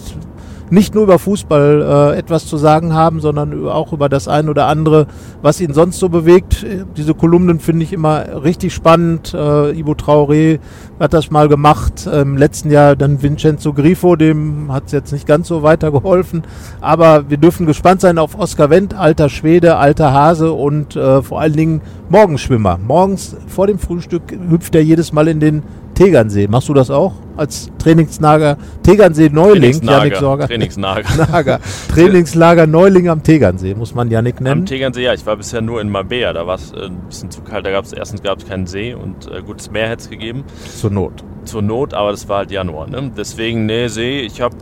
nicht 0.70 0.94
nur 0.94 1.04
über 1.04 1.18
Fußball 1.18 2.12
äh, 2.14 2.18
etwas 2.18 2.46
zu 2.46 2.56
sagen 2.56 2.94
haben, 2.94 3.20
sondern 3.20 3.68
auch 3.68 3.92
über 3.92 4.08
das 4.08 4.28
ein 4.28 4.48
oder 4.48 4.66
andere, 4.66 5.06
was 5.42 5.60
ihn 5.60 5.72
sonst 5.72 5.98
so 5.98 6.08
bewegt. 6.08 6.64
Diese 6.96 7.14
Kolumnen 7.14 7.60
finde 7.60 7.84
ich 7.84 7.92
immer 7.92 8.42
richtig 8.42 8.75
spannend. 8.75 9.34
Äh, 9.34 9.78
Ivo 9.78 9.92
Traoré 9.92 10.58
hat 11.00 11.14
das 11.14 11.30
mal 11.30 11.48
gemacht. 11.48 12.06
Im 12.06 12.37
letzten 12.37 12.70
Jahr 12.70 12.96
dann 12.96 13.22
Vincenzo 13.22 13.72
Grifo, 13.72 14.16
dem 14.16 14.72
hat 14.72 14.87
es 14.87 14.92
jetzt 14.92 15.12
nicht 15.12 15.26
ganz 15.26 15.48
so 15.48 15.62
weitergeholfen. 15.62 16.42
Aber 16.80 17.30
wir 17.30 17.37
dürfen 17.37 17.66
gespannt 17.66 18.00
sein 18.00 18.18
auf 18.18 18.38
Oskar 18.38 18.70
Wendt, 18.70 18.94
alter 18.94 19.28
Schwede, 19.28 19.76
alter 19.76 20.12
Hase 20.12 20.52
und 20.52 20.96
äh, 20.96 21.22
vor 21.22 21.40
allen 21.40 21.54
Dingen 21.54 21.80
Morgenschwimmer. 22.08 22.78
Morgens 22.78 23.37
vor 23.46 23.66
dem 23.66 23.78
Frühstück 23.78 24.22
hüpft 24.48 24.75
er 24.75 24.82
jedes 24.82 25.12
Mal 25.12 25.28
in 25.28 25.40
den 25.40 25.62
Tegernsee. 25.99 26.47
Machst 26.47 26.69
du 26.69 26.75
das 26.75 26.90
auch 26.93 27.12
als 27.37 27.73
Trainingslager? 27.78 28.57
Tegernsee 28.85 29.31
Neuling, 29.31 29.83
Janik 29.83 30.14
Sorger. 30.14 30.47
Trainingsnager. 30.47 31.26
Nager. 31.26 31.59
Trainingslager 31.93 32.69
Neuling 32.69 33.09
am 33.09 33.25
Tegernsee, 33.25 33.75
muss 33.75 33.97
man 33.97 34.09
Janik 34.09 34.37
Am 34.38 34.45
nennen. 34.45 34.64
Tegernsee, 34.67 35.02
ja, 35.02 35.12
ich 35.12 35.26
war 35.26 35.37
bisher 35.37 35.61
nur 35.61 35.81
in 35.81 35.90
Marbella, 35.90 36.33
da 36.33 36.47
war 36.47 36.55
es 36.55 36.71
äh, 36.71 36.85
ein 36.85 37.00
bisschen 37.09 37.33
zu 37.33 37.40
kalt, 37.43 37.67
da 37.67 37.73
gab 37.73 37.85
es 37.85 37.93
erstens 37.93 38.23
gab 38.23 38.38
es 38.38 38.47
keinen 38.47 38.69
See 38.69 38.95
und 38.95 39.28
äh, 39.28 39.43
gutes 39.43 39.73
Meer 39.73 39.88
hätte 39.88 40.02
es 40.02 40.11
gegeben, 40.11 40.45
Zur 40.76 40.93
Not. 40.93 41.25
zur 41.45 41.62
Not, 41.62 41.95
aber 41.95 42.12
das 42.12 42.28
war 42.28 42.38
halt 42.38 42.52
Januar, 42.52 42.88
ne? 42.88 43.11
Deswegen, 43.17 43.67
nee, 43.67 43.88
See, 43.88 44.21
ich 44.21 44.40
habe 44.40 44.55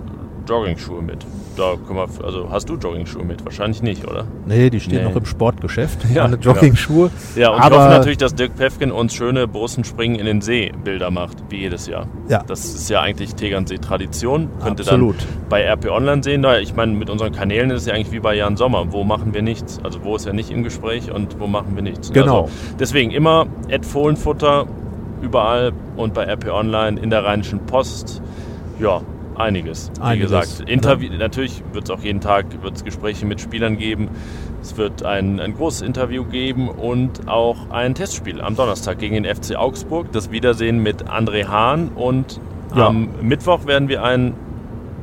Jogging-Schuhe 0.46 1.02
mit. 1.02 1.18
Da 1.56 1.74
können 1.86 1.98
wir, 1.98 2.24
also 2.24 2.50
hast 2.50 2.68
du 2.68 2.76
Jogging-Schuhe 2.76 3.24
mit? 3.24 3.44
Wahrscheinlich 3.44 3.82
nicht, 3.82 4.06
oder? 4.06 4.24
Nee, 4.46 4.68
die 4.70 4.78
stehen 4.80 4.98
Nee. 4.98 5.04
noch 5.08 5.16
im 5.16 5.24
Sportgeschäft. 5.26 5.98
Ja, 6.14 6.24
Meine 6.24 6.36
Jogging-Schuhe. 6.36 7.10
Ja, 7.34 7.50
und 7.50 7.60
Aber- 7.60 7.74
ich 7.76 7.80
hoffe 7.82 7.90
natürlich, 7.90 8.18
dass 8.18 8.34
Dirk 8.34 8.56
Pefken 8.56 8.92
uns 8.92 9.14
schöne 9.14 9.48
Brussenspringen 9.48 10.18
in 10.18 10.26
den 10.26 10.40
See 10.42 10.72
Bilder 10.84 11.10
macht, 11.10 11.36
wie 11.48 11.56
jedes 11.60 11.86
Jahr. 11.86 12.06
Ja. 12.28 12.42
Das 12.46 12.64
ist 12.64 12.88
ja 12.90 13.00
eigentlich 13.00 13.34
Tegernsee-Tradition. 13.34 14.48
Könnt 14.62 14.80
ihr 14.80 14.84
Absolut. 14.86 15.16
dann 15.18 15.26
bei 15.48 15.62
RP 15.64 15.90
Online 15.90 16.22
sehen. 16.22 16.42
Da, 16.42 16.58
ich 16.58 16.74
meine, 16.76 16.92
mit 16.92 17.10
unseren 17.10 17.32
Kanälen 17.32 17.70
ist 17.70 17.82
es 17.82 17.86
ja 17.88 17.94
eigentlich 17.94 18.12
wie 18.12 18.20
bei 18.20 18.34
Jan 18.34 18.56
Sommer. 18.56 18.92
Wo 18.92 19.04
machen 19.04 19.34
wir 19.34 19.42
nichts? 19.42 19.80
Also 19.82 20.04
wo 20.04 20.16
ist 20.16 20.26
er 20.26 20.32
nicht 20.32 20.50
im 20.50 20.62
Gespräch 20.62 21.10
und 21.10 21.38
wo 21.40 21.46
machen 21.46 21.74
wir 21.74 21.82
nichts? 21.82 22.12
Genau. 22.12 22.42
Also, 22.42 22.52
deswegen 22.78 23.10
immer 23.10 23.46
Ed 23.68 23.84
Fohlenfutter 23.86 24.66
überall 25.22 25.72
und 25.96 26.14
bei 26.14 26.24
RP 26.24 26.50
Online 26.52 27.00
in 27.00 27.10
der 27.10 27.24
Rheinischen 27.24 27.60
Post. 27.66 28.20
Ja, 28.78 29.00
einiges. 29.38 29.90
Wie 29.96 30.02
Einiges, 30.02 30.30
gesagt, 30.30 30.68
Interview, 30.68 31.10
natürlich 31.16 31.62
wird 31.72 31.84
es 31.84 31.90
auch 31.90 32.00
jeden 32.00 32.20
Tag 32.20 32.46
wird's 32.62 32.84
Gespräche 32.84 33.26
mit 33.26 33.40
Spielern 33.40 33.76
geben. 33.78 34.08
Es 34.62 34.76
wird 34.76 35.04
ein, 35.04 35.40
ein 35.40 35.54
großes 35.54 35.82
Interview 35.82 36.24
geben 36.24 36.68
und 36.68 37.28
auch 37.28 37.70
ein 37.70 37.94
Testspiel 37.94 38.40
am 38.40 38.56
Donnerstag 38.56 38.98
gegen 38.98 39.22
den 39.22 39.34
FC 39.34 39.56
Augsburg. 39.56 40.10
Das 40.12 40.30
Wiedersehen 40.30 40.82
mit 40.82 41.08
André 41.08 41.46
Hahn 41.46 41.90
und 41.94 42.40
Ja. 42.74 42.88
am 42.88 43.08
Mittwoch 43.22 43.66
werden 43.66 43.88
wir 43.88 44.02
einen 44.02 44.34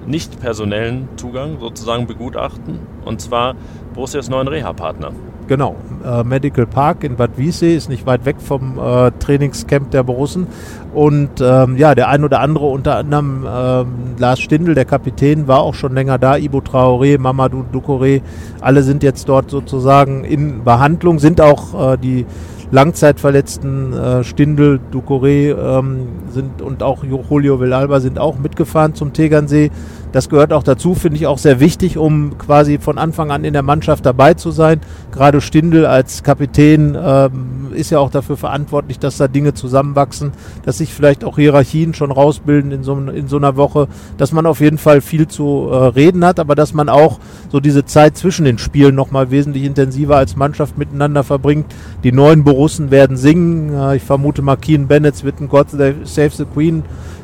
nicht 0.05 0.39
personellen 0.41 1.07
Zugang 1.15 1.59
sozusagen 1.59 2.07
begutachten 2.07 2.79
und 3.05 3.21
zwar 3.21 3.55
Borussias 3.93 4.29
neuen 4.29 4.47
Reha-Partner. 4.49 5.11
Genau. 5.47 5.75
Äh, 6.03 6.23
Medical 6.23 6.65
Park 6.65 7.03
in 7.03 7.15
Bad 7.15 7.37
Wiessee 7.37 7.75
ist 7.75 7.89
nicht 7.89 8.05
weit 8.05 8.25
weg 8.25 8.37
vom 8.39 8.77
äh, 8.77 9.11
Trainingscamp 9.19 9.91
der 9.91 10.03
Borussen. 10.03 10.47
Und 10.93 11.41
ähm, 11.41 11.77
ja, 11.77 11.95
der 11.95 12.09
ein 12.09 12.23
oder 12.23 12.39
andere, 12.39 12.65
unter 12.65 12.97
anderem 12.97 13.45
ähm, 13.47 13.87
Lars 14.17 14.39
Stindl, 14.39 14.75
der 14.75 14.85
Kapitän, 14.85 15.47
war 15.47 15.61
auch 15.61 15.73
schon 15.73 15.93
länger 15.93 16.17
da. 16.17 16.37
Ibo 16.37 16.59
Traoré, 16.59 17.17
Mamadou 17.19 17.63
Ducouré, 17.71 18.21
alle 18.61 18.83
sind 18.83 19.01
jetzt 19.03 19.27
dort 19.27 19.49
sozusagen 19.49 20.23
in 20.23 20.63
Behandlung, 20.63 21.19
sind 21.19 21.41
auch 21.41 21.93
äh, 21.93 21.97
die 21.97 22.25
Langzeitverletzten 22.73 23.93
äh, 23.93 24.23
Stindl, 24.23 24.79
Ducouré 24.91 25.55
ähm, 25.55 26.07
sind 26.29 26.59
und 26.61 26.81
auch 26.81 27.03
Julio 27.03 27.59
Villalba 27.61 27.99
sind 27.99 28.17
auch 28.17 28.39
mitgefahren 28.39 28.95
zum 28.95 29.13
Tegernsee. 29.13 29.69
Das 30.13 30.29
gehört 30.29 30.53
auch 30.53 30.61
dazu, 30.61 30.93
finde 30.93 31.17
ich 31.17 31.25
auch 31.25 31.39
sehr 31.39 31.59
wichtig, 31.59 31.97
um 31.97 32.37
quasi 32.37 32.77
von 32.77 32.99
Anfang 32.99 33.31
an 33.31 33.43
in 33.43 33.53
der 33.53 33.63
Mannschaft 33.63 34.05
dabei 34.05 34.35
zu 34.35 34.51
sein. 34.51 34.79
Gerade 35.11 35.41
Stindl 35.41 35.87
als 35.87 36.21
Kapitän 36.21 36.95
ähm, 36.95 37.71
ist 37.73 37.89
ja 37.89 37.97
auch 37.97 38.11
dafür 38.11 38.37
verantwortlich, 38.37 38.99
dass 38.99 39.17
da 39.17 39.27
Dinge 39.27 39.55
zusammenwachsen, 39.55 40.31
dass 40.65 40.77
sich 40.77 40.93
vielleicht 40.93 41.23
auch 41.23 41.37
Hierarchien 41.37 41.95
schon 41.95 42.11
rausbilden 42.11 42.71
in 42.71 42.83
so, 42.83 42.95
in 42.95 43.27
so 43.27 43.37
einer 43.37 43.55
Woche, 43.55 43.87
dass 44.17 44.31
man 44.31 44.45
auf 44.45 44.61
jeden 44.61 44.77
Fall 44.77 45.01
viel 45.01 45.27
zu 45.27 45.69
äh, 45.71 45.75
reden 45.75 46.23
hat, 46.23 46.39
aber 46.39 46.53
dass 46.53 46.75
man 46.75 46.89
auch 46.89 47.17
so 47.51 47.59
diese 47.59 47.83
Zeit 47.83 48.15
zwischen 48.15 48.45
den 48.45 48.59
Spielen 48.59 48.93
nochmal 48.93 49.31
wesentlich 49.31 49.63
intensiver 49.63 50.17
als 50.17 50.35
Mannschaft 50.35 50.77
miteinander 50.77 51.23
verbringt. 51.23 51.65
Die 52.03 52.11
neuen 52.11 52.43
Borussen 52.43 52.91
werden 52.91 53.17
singen. 53.17 53.73
Äh, 53.73 53.95
ich 53.95 54.03
vermute 54.03 54.43
mal, 54.43 54.57
Keen 54.57 54.85
Bennett 54.85 55.23
wird 55.23 55.41
ein 55.41 55.49
God 55.49 55.71
Save 55.71 56.29
the 56.29 56.45
Queen 56.45 56.83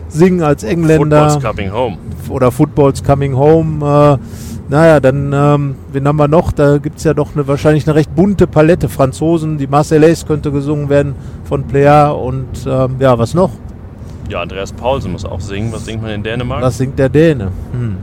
singen 0.09 0.41
als 0.43 0.63
Engländer 0.63 1.29
Football's 1.29 1.43
coming 1.55 1.71
home. 1.71 1.97
oder 2.29 2.51
Football's 2.51 3.03
Coming 3.03 3.35
Home. 3.35 3.85
Äh, 3.85 4.17
naja, 4.69 4.99
dann, 4.99 5.31
ähm, 5.33 5.75
wen 5.91 6.07
haben 6.07 6.17
wir 6.17 6.27
noch? 6.27 6.51
Da 6.51 6.77
gibt 6.77 6.97
es 6.99 7.03
ja 7.03 7.13
doch 7.15 7.33
eine, 7.33 7.47
wahrscheinlich 7.47 7.87
eine 7.87 7.95
recht 7.95 8.13
bunte 8.15 8.45
Palette. 8.45 8.87
Franzosen, 8.89 9.57
die 9.57 9.65
Marseillaise 9.67 10.25
könnte 10.27 10.51
gesungen 10.51 10.89
werden 10.89 11.15
von 11.45 11.63
Plea 11.63 12.09
und 12.09 12.47
ähm, 12.67 12.95
ja, 12.99 13.17
was 13.17 13.33
noch? 13.33 13.51
Ja, 14.29 14.41
Andreas 14.41 14.71
Paulsen 14.71 15.11
muss 15.11 15.25
auch 15.25 15.39
singen. 15.41 15.71
Was 15.71 15.85
singt 15.85 16.03
man 16.03 16.11
in 16.11 16.21
Dänemark? 16.21 16.61
Was 16.61 16.77
singt 16.77 16.99
der 16.99 17.09
Däne? 17.09 17.51
Hm. 17.71 17.97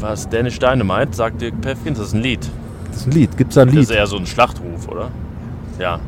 Was 0.00 0.28
Dänisch 0.28 0.58
Dynamite, 0.58 1.14
sagt 1.14 1.40
Dirk 1.40 1.58
Pefkins, 1.62 1.98
das 1.98 2.08
ist 2.08 2.14
ein 2.14 2.20
Lied. 2.20 2.46
Das 2.88 2.98
ist 2.98 3.06
ein 3.06 3.12
Lied. 3.12 3.36
Gibt 3.38 3.50
es 3.50 3.54
da 3.54 3.62
ein 3.62 3.68
Das 3.68 3.74
Lied? 3.74 3.82
ist 3.84 3.90
eher 3.90 4.06
so 4.06 4.16
ein 4.18 4.26
Schlachtruf, 4.26 4.88
oder? 4.88 5.08
Ja, 5.78 5.98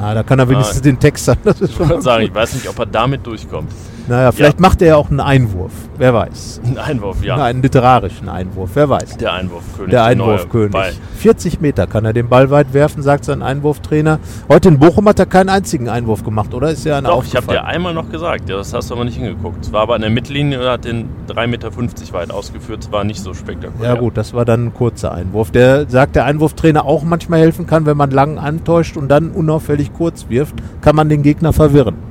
Ah, 0.00 0.14
da 0.14 0.22
kann 0.22 0.38
er 0.38 0.48
wenigstens 0.48 0.80
den 0.80 0.96
Text 1.00 1.24
sagen. 1.24 1.40
Das 1.42 1.60
ist 1.60 1.70
ich 1.70 1.76
schon 1.76 2.00
sagen, 2.02 2.20
gut. 2.22 2.30
ich 2.30 2.34
weiß 2.36 2.54
nicht, 2.54 2.68
ob 2.68 2.78
er 2.78 2.86
damit 2.86 3.26
durchkommt. 3.26 3.72
Naja, 4.08 4.32
vielleicht 4.32 4.58
macht 4.58 4.80
er 4.80 4.88
ja 4.88 4.96
auch 4.96 5.10
einen 5.10 5.20
Einwurf. 5.20 5.72
Wer 5.98 6.14
weiß. 6.14 6.62
Ein 6.64 6.78
Einwurf, 6.78 7.22
ja. 7.22 7.36
Na, 7.36 7.44
einen 7.44 7.60
literarischen 7.60 8.28
Einwurf. 8.28 8.70
Wer 8.74 8.88
weiß. 8.88 9.18
Der 9.18 9.34
Einwurfkönig. 9.34 9.90
Der 9.90 10.04
Einwurfkönig. 10.04 10.72
Ball. 10.72 10.92
40 11.18 11.60
Meter 11.60 11.86
kann 11.86 12.04
er 12.04 12.12
den 12.12 12.28
Ball 12.28 12.50
weit 12.50 12.72
werfen, 12.72 13.02
sagt 13.02 13.24
sein 13.24 13.42
Einwurftrainer. 13.42 14.18
Heute 14.48 14.68
in 14.68 14.78
Bochum 14.78 15.08
hat 15.08 15.18
er 15.18 15.26
keinen 15.26 15.50
einzigen 15.50 15.88
Einwurf 15.88 16.24
gemacht, 16.24 16.54
oder? 16.54 16.70
Ist 16.70 16.86
ja 16.86 16.96
einer 16.96 17.10
Doch, 17.10 17.24
ich 17.24 17.36
habe 17.36 17.48
dir 17.48 17.64
einmal 17.64 17.92
noch 17.92 18.10
gesagt, 18.10 18.48
ja, 18.48 18.56
das 18.56 18.72
hast 18.72 18.88
du 18.88 18.94
aber 18.94 19.04
nicht 19.04 19.18
hingeguckt. 19.18 19.66
Es 19.66 19.72
war 19.72 19.82
aber 19.82 19.96
an 19.96 20.00
der 20.00 20.10
Mittellinie 20.10 20.60
und 20.60 20.66
hat 20.66 20.84
den 20.86 21.10
3,50 21.28 21.46
Meter 21.48 21.70
weit 22.12 22.30
ausgeführt. 22.30 22.84
Es 22.84 22.92
war 22.92 23.04
nicht 23.04 23.20
so 23.20 23.34
spektakulär. 23.34 23.94
Ja 23.94 24.00
gut, 24.00 24.16
das 24.16 24.32
war 24.32 24.46
dann 24.46 24.66
ein 24.66 24.74
kurzer 24.74 25.12
Einwurf. 25.12 25.50
Der 25.50 25.88
sagt, 25.88 26.16
der 26.16 26.24
Einwurftrainer 26.24 26.86
auch 26.86 27.02
manchmal 27.02 27.40
helfen 27.40 27.66
kann, 27.66 27.84
wenn 27.84 27.96
man 27.96 28.10
lang 28.10 28.38
antäuscht 28.38 28.96
und 28.96 29.08
dann 29.08 29.32
unauffällig 29.32 29.92
kurz 29.92 30.30
wirft, 30.30 30.54
kann 30.80 30.96
man 30.96 31.08
den 31.08 31.22
Gegner 31.22 31.52
verwirren. 31.52 32.07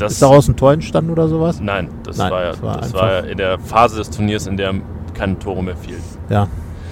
Das, 0.00 0.12
Ist 0.12 0.22
daraus 0.22 0.48
ein 0.48 0.56
Tor 0.56 0.72
entstanden 0.72 1.10
oder 1.10 1.28
sowas? 1.28 1.60
Nein, 1.60 1.88
das 2.04 2.16
Nein, 2.16 2.30
war 2.32 2.42
ja 2.42 2.50
das 2.50 2.62
war 2.62 2.76
das 2.78 2.94
war 2.94 3.12
ja 3.12 3.18
in 3.20 3.38
der 3.38 3.58
Phase 3.58 3.96
des 3.96 4.10
Turniers, 4.10 4.46
in 4.46 4.56
der 4.56 4.74
keine 5.14 5.38
Tore 5.38 5.62
mehr 5.62 5.76
fielen. 5.76 6.02
Ja. 6.28 6.48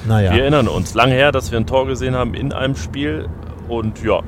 Naja. 0.06 0.32
Wir 0.32 0.42
erinnern 0.42 0.68
uns, 0.68 0.94
lange 0.94 1.14
her, 1.14 1.32
dass 1.32 1.50
wir 1.50 1.58
ein 1.58 1.66
Tor 1.66 1.86
gesehen 1.86 2.14
haben 2.14 2.34
in 2.34 2.52
einem 2.52 2.76
Spiel. 2.76 3.28
Und 3.68 4.02
ja, 4.04 4.20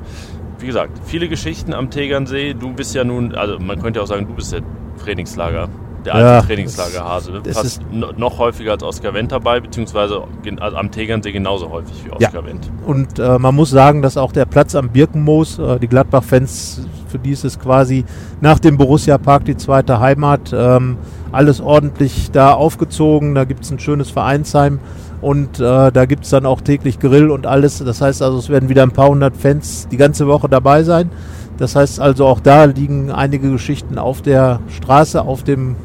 wie 0.59 0.67
gesagt, 0.67 0.99
viele 1.05 1.29
Geschichten 1.29 1.73
am 1.73 1.89
Tegernsee. 1.89 2.53
Du 2.53 2.73
bist 2.73 2.93
ja 2.95 3.03
nun, 3.03 3.35
also 3.35 3.59
man 3.59 3.81
könnte 3.81 3.99
ja 3.99 4.03
auch 4.03 4.07
sagen, 4.07 4.27
du 4.27 4.33
bist 4.33 4.51
der 4.51 4.61
Trainingslager, 5.01 5.69
der 6.05 6.15
alte 6.15 6.27
Ja, 6.27 6.41
Trainingslagerhase. 6.41 7.31
Du 7.31 7.39
das 7.39 7.57
Fast 7.57 7.81
noch 7.91 8.39
häufiger 8.39 8.73
als 8.73 8.83
Oskar 8.83 9.13
Wendt 9.13 9.31
dabei, 9.31 9.61
beziehungsweise 9.61 10.23
also 10.59 10.77
am 10.77 10.91
Tegernsee 10.91 11.31
genauso 11.31 11.69
häufig 11.69 11.95
wie 12.03 12.09
Ja. 12.21 12.27
Oskar 12.27 12.45
Wendt. 12.45 12.69
Und 12.85 13.19
äh, 13.19 13.39
man 13.39 13.55
muss 13.55 13.69
sagen, 13.69 14.01
dass 14.01 14.17
auch 14.17 14.33
der 14.33 14.45
Platz 14.45 14.75
am 14.75 14.89
Birkenmoos, 14.89 15.59
äh, 15.59 15.79
die 15.79 15.87
Gladbach-Fans, 15.87 16.87
für 17.09 17.19
die 17.19 17.31
ist 17.31 17.43
es 17.43 17.59
quasi 17.59 18.05
nach 18.41 18.59
dem 18.59 18.77
Borussia-Park 18.77 19.45
die 19.45 19.57
zweite 19.57 19.99
Heimat. 19.99 20.53
Ähm, 20.53 20.97
alles 21.31 21.61
ordentlich 21.61 22.31
da 22.31 22.53
aufgezogen. 22.53 23.35
Da 23.35 23.43
gibt 23.43 23.63
es 23.63 23.71
ein 23.71 23.79
schönes 23.79 24.09
Vereinsheim 24.09 24.79
und 25.21 25.59
äh, 25.59 25.91
da 25.91 26.05
gibt 26.05 26.23
es 26.23 26.29
dann 26.29 26.45
auch 26.45 26.61
täglich 26.61 26.99
Grill 26.99 27.29
und 27.29 27.45
alles. 27.45 27.79
Das 27.79 28.01
heißt 28.01 28.21
also, 28.21 28.37
es 28.37 28.49
werden 28.49 28.69
wieder 28.69 28.83
ein 28.83 28.91
paar 28.91 29.09
hundert 29.09 29.35
Fans 29.35 29.87
die 29.91 29.97
ganze 29.97 30.27
Woche 30.27 30.47
dabei 30.49 30.83
sein. 30.83 31.09
Das 31.57 31.75
heißt 31.75 31.99
also, 31.99 32.25
auch 32.25 32.39
da 32.39 32.63
liegen 32.63 33.11
einige 33.11 33.51
Geschichten 33.51 33.97
auf 33.97 34.21
der 34.21 34.61
Straße, 34.69 35.21
auf 35.21 35.43
dem 35.43 35.75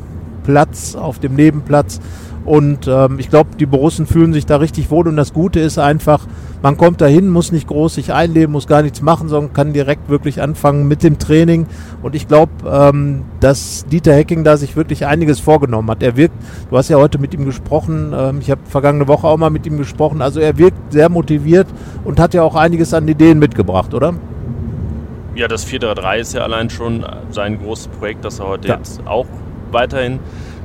Platz, 0.45 0.95
auf 0.95 1.19
dem 1.19 1.35
Nebenplatz. 1.35 2.01
Und 2.45 2.87
ähm, 2.87 3.19
ich 3.19 3.31
glaube, 3.31 3.51
die 3.59 3.67
Borussen 3.67 4.07
fühlen 4.07 4.33
sich 4.33 4.47
da 4.47 4.57
richtig 4.57 4.91
wohl. 4.91 5.09
Und 5.09 5.17
das 5.17 5.33
Gute 5.33 5.61
ist 5.61 5.79
einfach, 5.79 6.27
man 6.65 6.79
kommt 6.79 7.03
dahin, 7.03 7.29
muss 7.29 7.53
nicht 7.53 7.67
groß 7.67 7.97
sich 7.97 8.15
einleben, 8.15 8.53
muss 8.53 8.67
gar 8.67 8.81
nichts 8.81 9.03
machen, 9.03 9.29
sondern 9.29 9.53
kann 9.53 9.75
direkt 9.75 10.09
wirklich 10.09 10.41
anfangen 10.41 10.89
mit 10.89 11.03
dem 11.03 11.19
Training. 11.19 11.67
Und 12.03 12.15
ich 12.15 12.27
glaube, 12.27 12.53
ähm, 12.67 13.25
dass 13.39 13.85
Dieter 13.85 14.15
Hecking 14.15 14.45
da 14.45 14.57
sich 14.57 14.75
wirklich 14.75 15.05
einiges 15.05 15.41
vorgenommen 15.41 15.91
hat. 15.91 16.03
Er 16.03 16.17
wirkt, 16.17 16.35
du 16.71 16.79
hast 16.79 16.89
ja 16.89 16.97
heute 16.97 17.19
mit 17.19 17.35
ihm 17.35 17.45
gesprochen, 17.45 18.15
ähm, 18.17 18.39
ich 18.41 18.51
habe 18.51 18.63
vergangene 18.65 19.07
Woche 19.09 19.27
auch 19.27 19.37
mal 19.37 19.51
mit 19.51 19.67
ihm 19.67 19.77
gesprochen. 19.77 20.23
Also 20.23 20.41
er 20.41 20.57
wirkt 20.57 20.91
sehr 20.91 21.11
motiviert 21.11 21.67
und 22.03 22.19
hat 22.19 22.33
ja 22.33 22.43
auch 22.43 22.55
einiges 22.55 22.95
an 22.95 23.07
Ideen 23.07 23.39
mitgebracht, 23.39 23.93
oder? 23.93 24.15
Ja, 25.35 25.49
das 25.49 25.67
4-3-3 25.67 26.17
ist 26.19 26.33
ja 26.33 26.45
allein 26.45 26.71
schon 26.71 27.05
sein 27.29 27.59
großes 27.59 27.89
Projekt, 27.89 28.25
das 28.25 28.39
er 28.39 28.49
heute 28.49 28.69
Ja. 28.69 28.77
jetzt 28.77 29.07
auch 29.07 29.27
weiterhin 29.71 30.19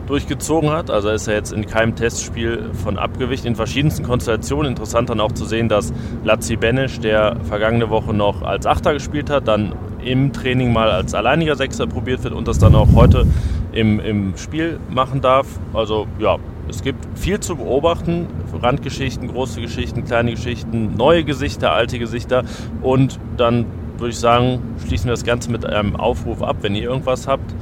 durchgezogen 0.09 0.71
hat. 0.71 0.89
Also 0.89 1.09
ist 1.09 1.27
er 1.27 1.35
jetzt 1.35 1.53
in 1.53 1.65
keinem 1.65 1.95
Testspiel 1.95 2.71
von 2.83 2.97
abgewichen, 2.97 3.47
in 3.47 3.55
verschiedensten 3.55 4.03
Konstellationen. 4.03 4.71
Interessant 4.71 5.09
dann 5.09 5.19
auch 5.19 5.31
zu 5.31 5.45
sehen, 5.45 5.69
dass 5.69 5.93
Lazzi 6.23 6.55
Benesch, 6.55 6.99
der 6.99 7.37
vergangene 7.43 7.89
Woche 7.89 8.13
noch 8.13 8.41
als 8.41 8.65
Achter 8.65 8.93
gespielt 8.93 9.29
hat, 9.29 9.47
dann 9.47 9.73
im 10.03 10.33
Training 10.33 10.73
mal 10.73 10.89
als 10.89 11.13
alleiniger 11.13 11.55
Sechser 11.55 11.85
probiert 11.85 12.23
wird 12.23 12.33
und 12.33 12.47
das 12.47 12.57
dann 12.57 12.73
auch 12.73 12.93
heute 12.95 13.25
im, 13.71 13.99
im 13.99 14.35
Spiel 14.35 14.79
machen 14.89 15.21
darf. 15.21 15.47
Also 15.73 16.07
ja, 16.17 16.37
es 16.67 16.81
gibt 16.81 17.05
viel 17.17 17.39
zu 17.39 17.57
beobachten. 17.57 18.27
Randgeschichten, 18.61 19.27
große 19.27 19.61
Geschichten, 19.61 20.05
kleine 20.05 20.31
Geschichten, 20.31 20.95
neue 20.95 21.23
Gesichter, 21.23 21.73
alte 21.73 21.99
Gesichter. 21.99 22.43
Und 22.81 23.19
dann 23.37 23.65
würde 23.97 24.09
ich 24.09 24.19
sagen, 24.19 24.59
schließen 24.87 25.05
wir 25.05 25.13
das 25.13 25.23
Ganze 25.23 25.51
mit 25.51 25.65
einem 25.65 25.95
Aufruf 25.95 26.41
ab. 26.41 26.57
Wenn 26.61 26.73
ihr 26.73 26.83
irgendwas 26.83 27.27
habt, 27.27 27.53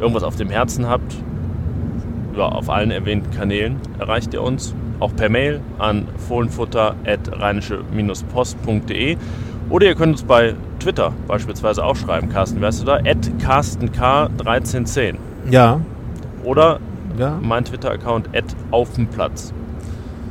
irgendwas 0.00 0.24
auf 0.24 0.36
dem 0.36 0.50
Herzen 0.50 0.88
habt, 0.88 1.14
ja, 2.36 2.46
auf 2.46 2.68
allen 2.70 2.90
erwähnten 2.90 3.30
Kanälen 3.30 3.76
erreicht 3.98 4.34
ihr 4.34 4.42
uns. 4.42 4.74
Auch 5.00 5.14
per 5.14 5.28
Mail 5.28 5.60
an 5.78 6.08
fohlenfutter.rheinische-post.de 6.28 9.16
oder 9.70 9.86
ihr 9.86 9.94
könnt 9.94 10.12
uns 10.12 10.24
bei 10.24 10.54
Twitter 10.78 11.14
beispielsweise 11.26 11.82
auch 11.84 11.96
schreiben. 11.96 12.28
Carsten, 12.28 12.60
wärst 12.60 12.82
du 12.82 12.84
da? 12.84 12.98
CarstenK1310. 12.98 15.14
Ja. 15.50 15.80
Oder 16.42 16.80
ja. 17.18 17.38
mein 17.40 17.64
Twitter-Account 17.64 18.28
auf 18.70 18.92
dem 18.92 19.06
Platz. 19.08 19.54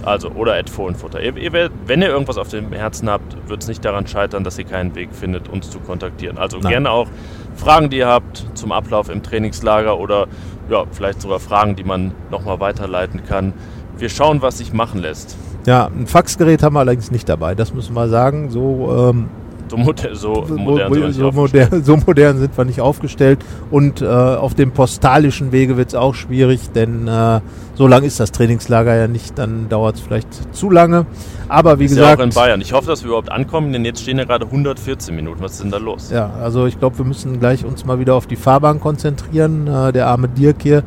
Also, 0.03 0.29
oder 0.31 0.55
at 0.55 0.69
Fohlenfutter. 0.69 1.21
Ihr, 1.21 1.35
ihr 1.37 1.53
werdet, 1.53 1.71
wenn 1.87 2.01
ihr 2.01 2.09
irgendwas 2.09 2.37
auf 2.37 2.49
dem 2.49 2.73
Herzen 2.73 3.09
habt, 3.09 3.37
wird 3.47 3.63
es 3.63 3.69
nicht 3.69 3.85
daran 3.85 4.05
scheitern, 4.05 4.43
dass 4.43 4.59
ihr 4.59 4.65
keinen 4.65 4.93
Weg 4.95 5.13
findet, 5.13 5.47
uns 5.47 5.69
zu 5.69 5.79
kontaktieren. 5.79 6.37
Also 6.37 6.57
Nein. 6.57 6.71
gerne 6.71 6.91
auch 6.91 7.07
Fragen, 7.55 7.89
die 7.89 7.97
ihr 7.97 8.07
habt 8.07 8.45
zum 8.53 8.73
Ablauf 8.73 9.09
im 9.09 9.23
Trainingslager 9.23 9.97
oder 9.97 10.27
ja, 10.69 10.86
vielleicht 10.91 11.21
sogar 11.21 11.39
Fragen, 11.39 11.76
die 11.76 11.84
man 11.84 12.12
nochmal 12.32 12.60
weiterleiten 12.60 13.23
kann. 13.26 13.54
Wir 13.97 14.10
schauen, 14.10 14.41
was 14.41 14.58
sich 14.58 14.73
machen 14.73 15.02
lässt. 15.02 15.38
Ja, 15.65 15.88
ein 15.88 16.08
Faxgerät 16.08 16.63
haben 16.63 16.73
wir 16.76 16.80
allerdings 16.82 17.12
nicht 17.12 17.30
dabei, 17.30 17.56
das 17.56 17.73
müssen 17.73 17.93
wir 17.93 18.10
sagen. 18.10 18.49
So, 18.49 19.12
ähm, 19.12 19.30
So, 19.73 19.77
moder 19.77 20.15
so 20.15 20.45
so, 20.45 20.55
modern, 20.55 20.93
sind 20.93 21.01
wir 21.01 21.07
nicht 21.07 21.17
so, 21.17 21.27
aufgestellt. 21.27 21.71
modern, 21.71 21.83
so 21.83 21.97
modern 22.05 22.38
sind 22.38 22.57
wir 22.57 22.65
nicht 22.65 22.81
aufgestellt. 22.81 23.39
Und 23.71 24.01
äh, 24.01 24.05
auf 24.05 24.53
dem 24.53 24.71
postalischen 24.71 25.51
Wege 25.51 25.77
wird 25.77 25.89
es 25.89 25.95
auch 25.95 26.13
schwierig, 26.13 26.71
denn 26.75 27.07
äh, 27.07 27.39
so 27.73 27.88
lang 27.88 28.03
ist 28.03 28.19
das 28.19 28.31
Trainingslager 28.31 28.95
ja 28.95 29.07
nicht, 29.07 29.39
dann 29.39 29.69
dauert 29.69 29.95
es 29.95 30.01
vielleicht 30.01 30.55
zu 30.55 30.69
lange. 30.69 31.07
Aber 31.49 31.79
wie 31.79 31.86
Ist 31.86 31.91
gesagt, 31.95 32.19
ja 32.19 32.23
auch 32.23 32.27
in 32.27 32.33
Bayern. 32.33 32.62
Ich 32.62 32.73
hoffe, 32.73 32.88
dass 32.88 33.01
wir 33.01 33.07
überhaupt 33.07 33.31
ankommen, 33.31 33.73
denn 33.73 33.83
jetzt 33.83 34.01
stehen 34.01 34.19
ja 34.19 34.25
gerade 34.25 34.45
114 34.45 35.15
Minuten. 35.15 35.41
Was 35.41 35.53
ist 35.53 35.63
denn 35.63 35.71
da 35.71 35.77
los? 35.77 36.12
Ja, 36.12 36.31
also 36.41 36.67
ich 36.67 36.77
glaube, 36.79 36.99
wir 36.99 37.05
müssen 37.05 37.39
gleich 37.39 37.65
uns 37.65 37.83
mal 37.83 37.99
wieder 37.99 38.13
auf 38.13 38.27
die 38.27 38.36
Fahrbahn 38.36 38.79
konzentrieren. 38.79 39.67
Äh, 39.67 39.91
der 39.91 40.07
arme 40.07 40.29
Dirk 40.29 40.62
hier 40.62 40.83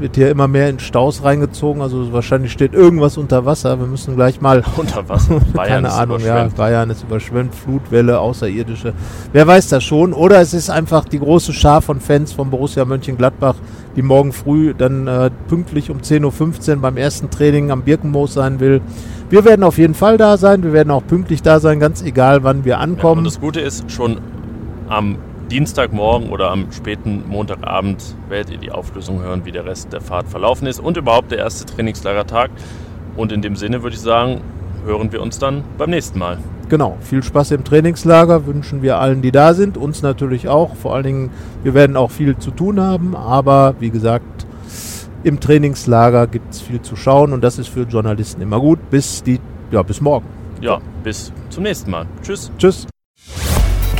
wird 0.00 0.16
hier 0.16 0.30
immer 0.30 0.48
mehr 0.48 0.68
in 0.70 0.78
Staus 0.78 1.22
reingezogen. 1.24 1.82
Also 1.82 2.12
wahrscheinlich 2.12 2.52
steht 2.52 2.74
irgendwas 2.74 3.16
unter 3.16 3.44
Wasser. 3.46 3.78
Wir 3.78 3.86
müssen 3.86 4.16
gleich 4.16 4.40
mal, 4.40 4.62
Unter 4.76 5.08
Wasser. 5.08 5.40
Bayern 5.54 5.68
keine 5.84 5.88
ist 5.88 5.94
Ahnung, 5.94 6.20
ja. 6.20 6.48
Bayern 6.56 6.90
ist 6.90 7.02
überschwemmt, 7.02 7.54
Flutwelle, 7.54 8.18
Außerirdische. 8.20 8.92
Wer 9.32 9.46
weiß 9.46 9.68
das 9.68 9.84
schon? 9.84 10.12
Oder 10.12 10.40
es 10.40 10.54
ist 10.54 10.70
einfach 10.70 11.04
die 11.04 11.18
große 11.18 11.52
Schar 11.52 11.82
von 11.82 12.00
Fans 12.00 12.32
von 12.32 12.50
Borussia 12.50 12.84
Mönchengladbach, 12.84 13.56
die 13.96 14.02
morgen 14.02 14.32
früh 14.32 14.74
dann 14.74 15.06
äh, 15.06 15.30
pünktlich 15.48 15.90
um 15.90 15.98
10.15 15.98 16.70
Uhr 16.76 16.76
beim 16.82 16.96
ersten 16.96 17.30
Training 17.30 17.70
am 17.70 17.82
Birkenmoos 17.82 18.34
sein 18.34 18.60
will. 18.60 18.80
Wir 19.30 19.44
werden 19.44 19.62
auf 19.64 19.78
jeden 19.78 19.94
Fall 19.94 20.16
da 20.18 20.36
sein. 20.36 20.62
Wir 20.62 20.72
werden 20.72 20.90
auch 20.90 21.06
pünktlich 21.06 21.42
da 21.42 21.58
sein, 21.60 21.80
ganz 21.80 22.02
egal, 22.02 22.44
wann 22.44 22.64
wir 22.64 22.72
Ja, 22.72 22.78
ankommen. 22.78 23.18
und 23.18 23.24
das 23.24 23.40
Gute 23.40 23.60
ist, 23.60 23.90
schon 23.90 24.18
am 24.88 25.16
Dienstagmorgen 25.50 26.30
oder 26.30 26.50
am 26.50 26.72
späten 26.72 27.24
Montagabend 27.28 28.14
werdet 28.28 28.52
ihr 28.52 28.58
die 28.58 28.72
Auflösung 28.72 29.22
hören, 29.22 29.44
wie 29.44 29.52
der 29.52 29.64
Rest 29.64 29.92
der 29.92 30.00
Fahrt 30.00 30.28
verlaufen 30.28 30.66
ist 30.66 30.80
und 30.80 30.96
überhaupt 30.96 31.30
der 31.30 31.38
erste 31.38 31.66
Trainingslagertag. 31.66 32.50
Und 33.16 33.32
in 33.32 33.42
dem 33.42 33.56
Sinne 33.56 33.82
würde 33.82 33.94
ich 33.94 34.02
sagen, 34.02 34.40
hören 34.84 35.12
wir 35.12 35.22
uns 35.22 35.38
dann 35.38 35.64
beim 35.78 35.90
nächsten 35.90 36.18
Mal. 36.18 36.38
Genau, 36.68 36.96
viel 37.00 37.22
Spaß 37.22 37.52
im 37.52 37.64
Trainingslager 37.64 38.46
wünschen 38.46 38.82
wir 38.82 38.98
allen, 38.98 39.22
die 39.22 39.32
da 39.32 39.54
sind, 39.54 39.76
uns 39.76 40.02
natürlich 40.02 40.48
auch. 40.48 40.74
Vor 40.76 40.94
allen 40.94 41.04
Dingen, 41.04 41.30
wir 41.62 41.74
werden 41.74 41.96
auch 41.96 42.10
viel 42.10 42.36
zu 42.38 42.50
tun 42.50 42.80
haben, 42.80 43.14
aber 43.14 43.74
wie 43.80 43.90
gesagt, 43.90 44.46
im 45.24 45.40
Trainingslager 45.40 46.26
gibt 46.26 46.54
es 46.54 46.60
viel 46.60 46.80
zu 46.82 46.96
schauen 46.96 47.32
und 47.32 47.42
das 47.42 47.58
ist 47.58 47.68
für 47.68 47.82
Journalisten 47.82 48.42
immer 48.42 48.60
gut. 48.60 48.78
Bis, 48.90 49.22
die, 49.22 49.40
ja, 49.70 49.82
bis 49.82 50.00
morgen. 50.00 50.26
Ja, 50.60 50.80
bis 51.02 51.32
zum 51.50 51.64
nächsten 51.64 51.90
Mal. 51.90 52.06
Tschüss. 52.22 52.50
Tschüss. 52.58 52.86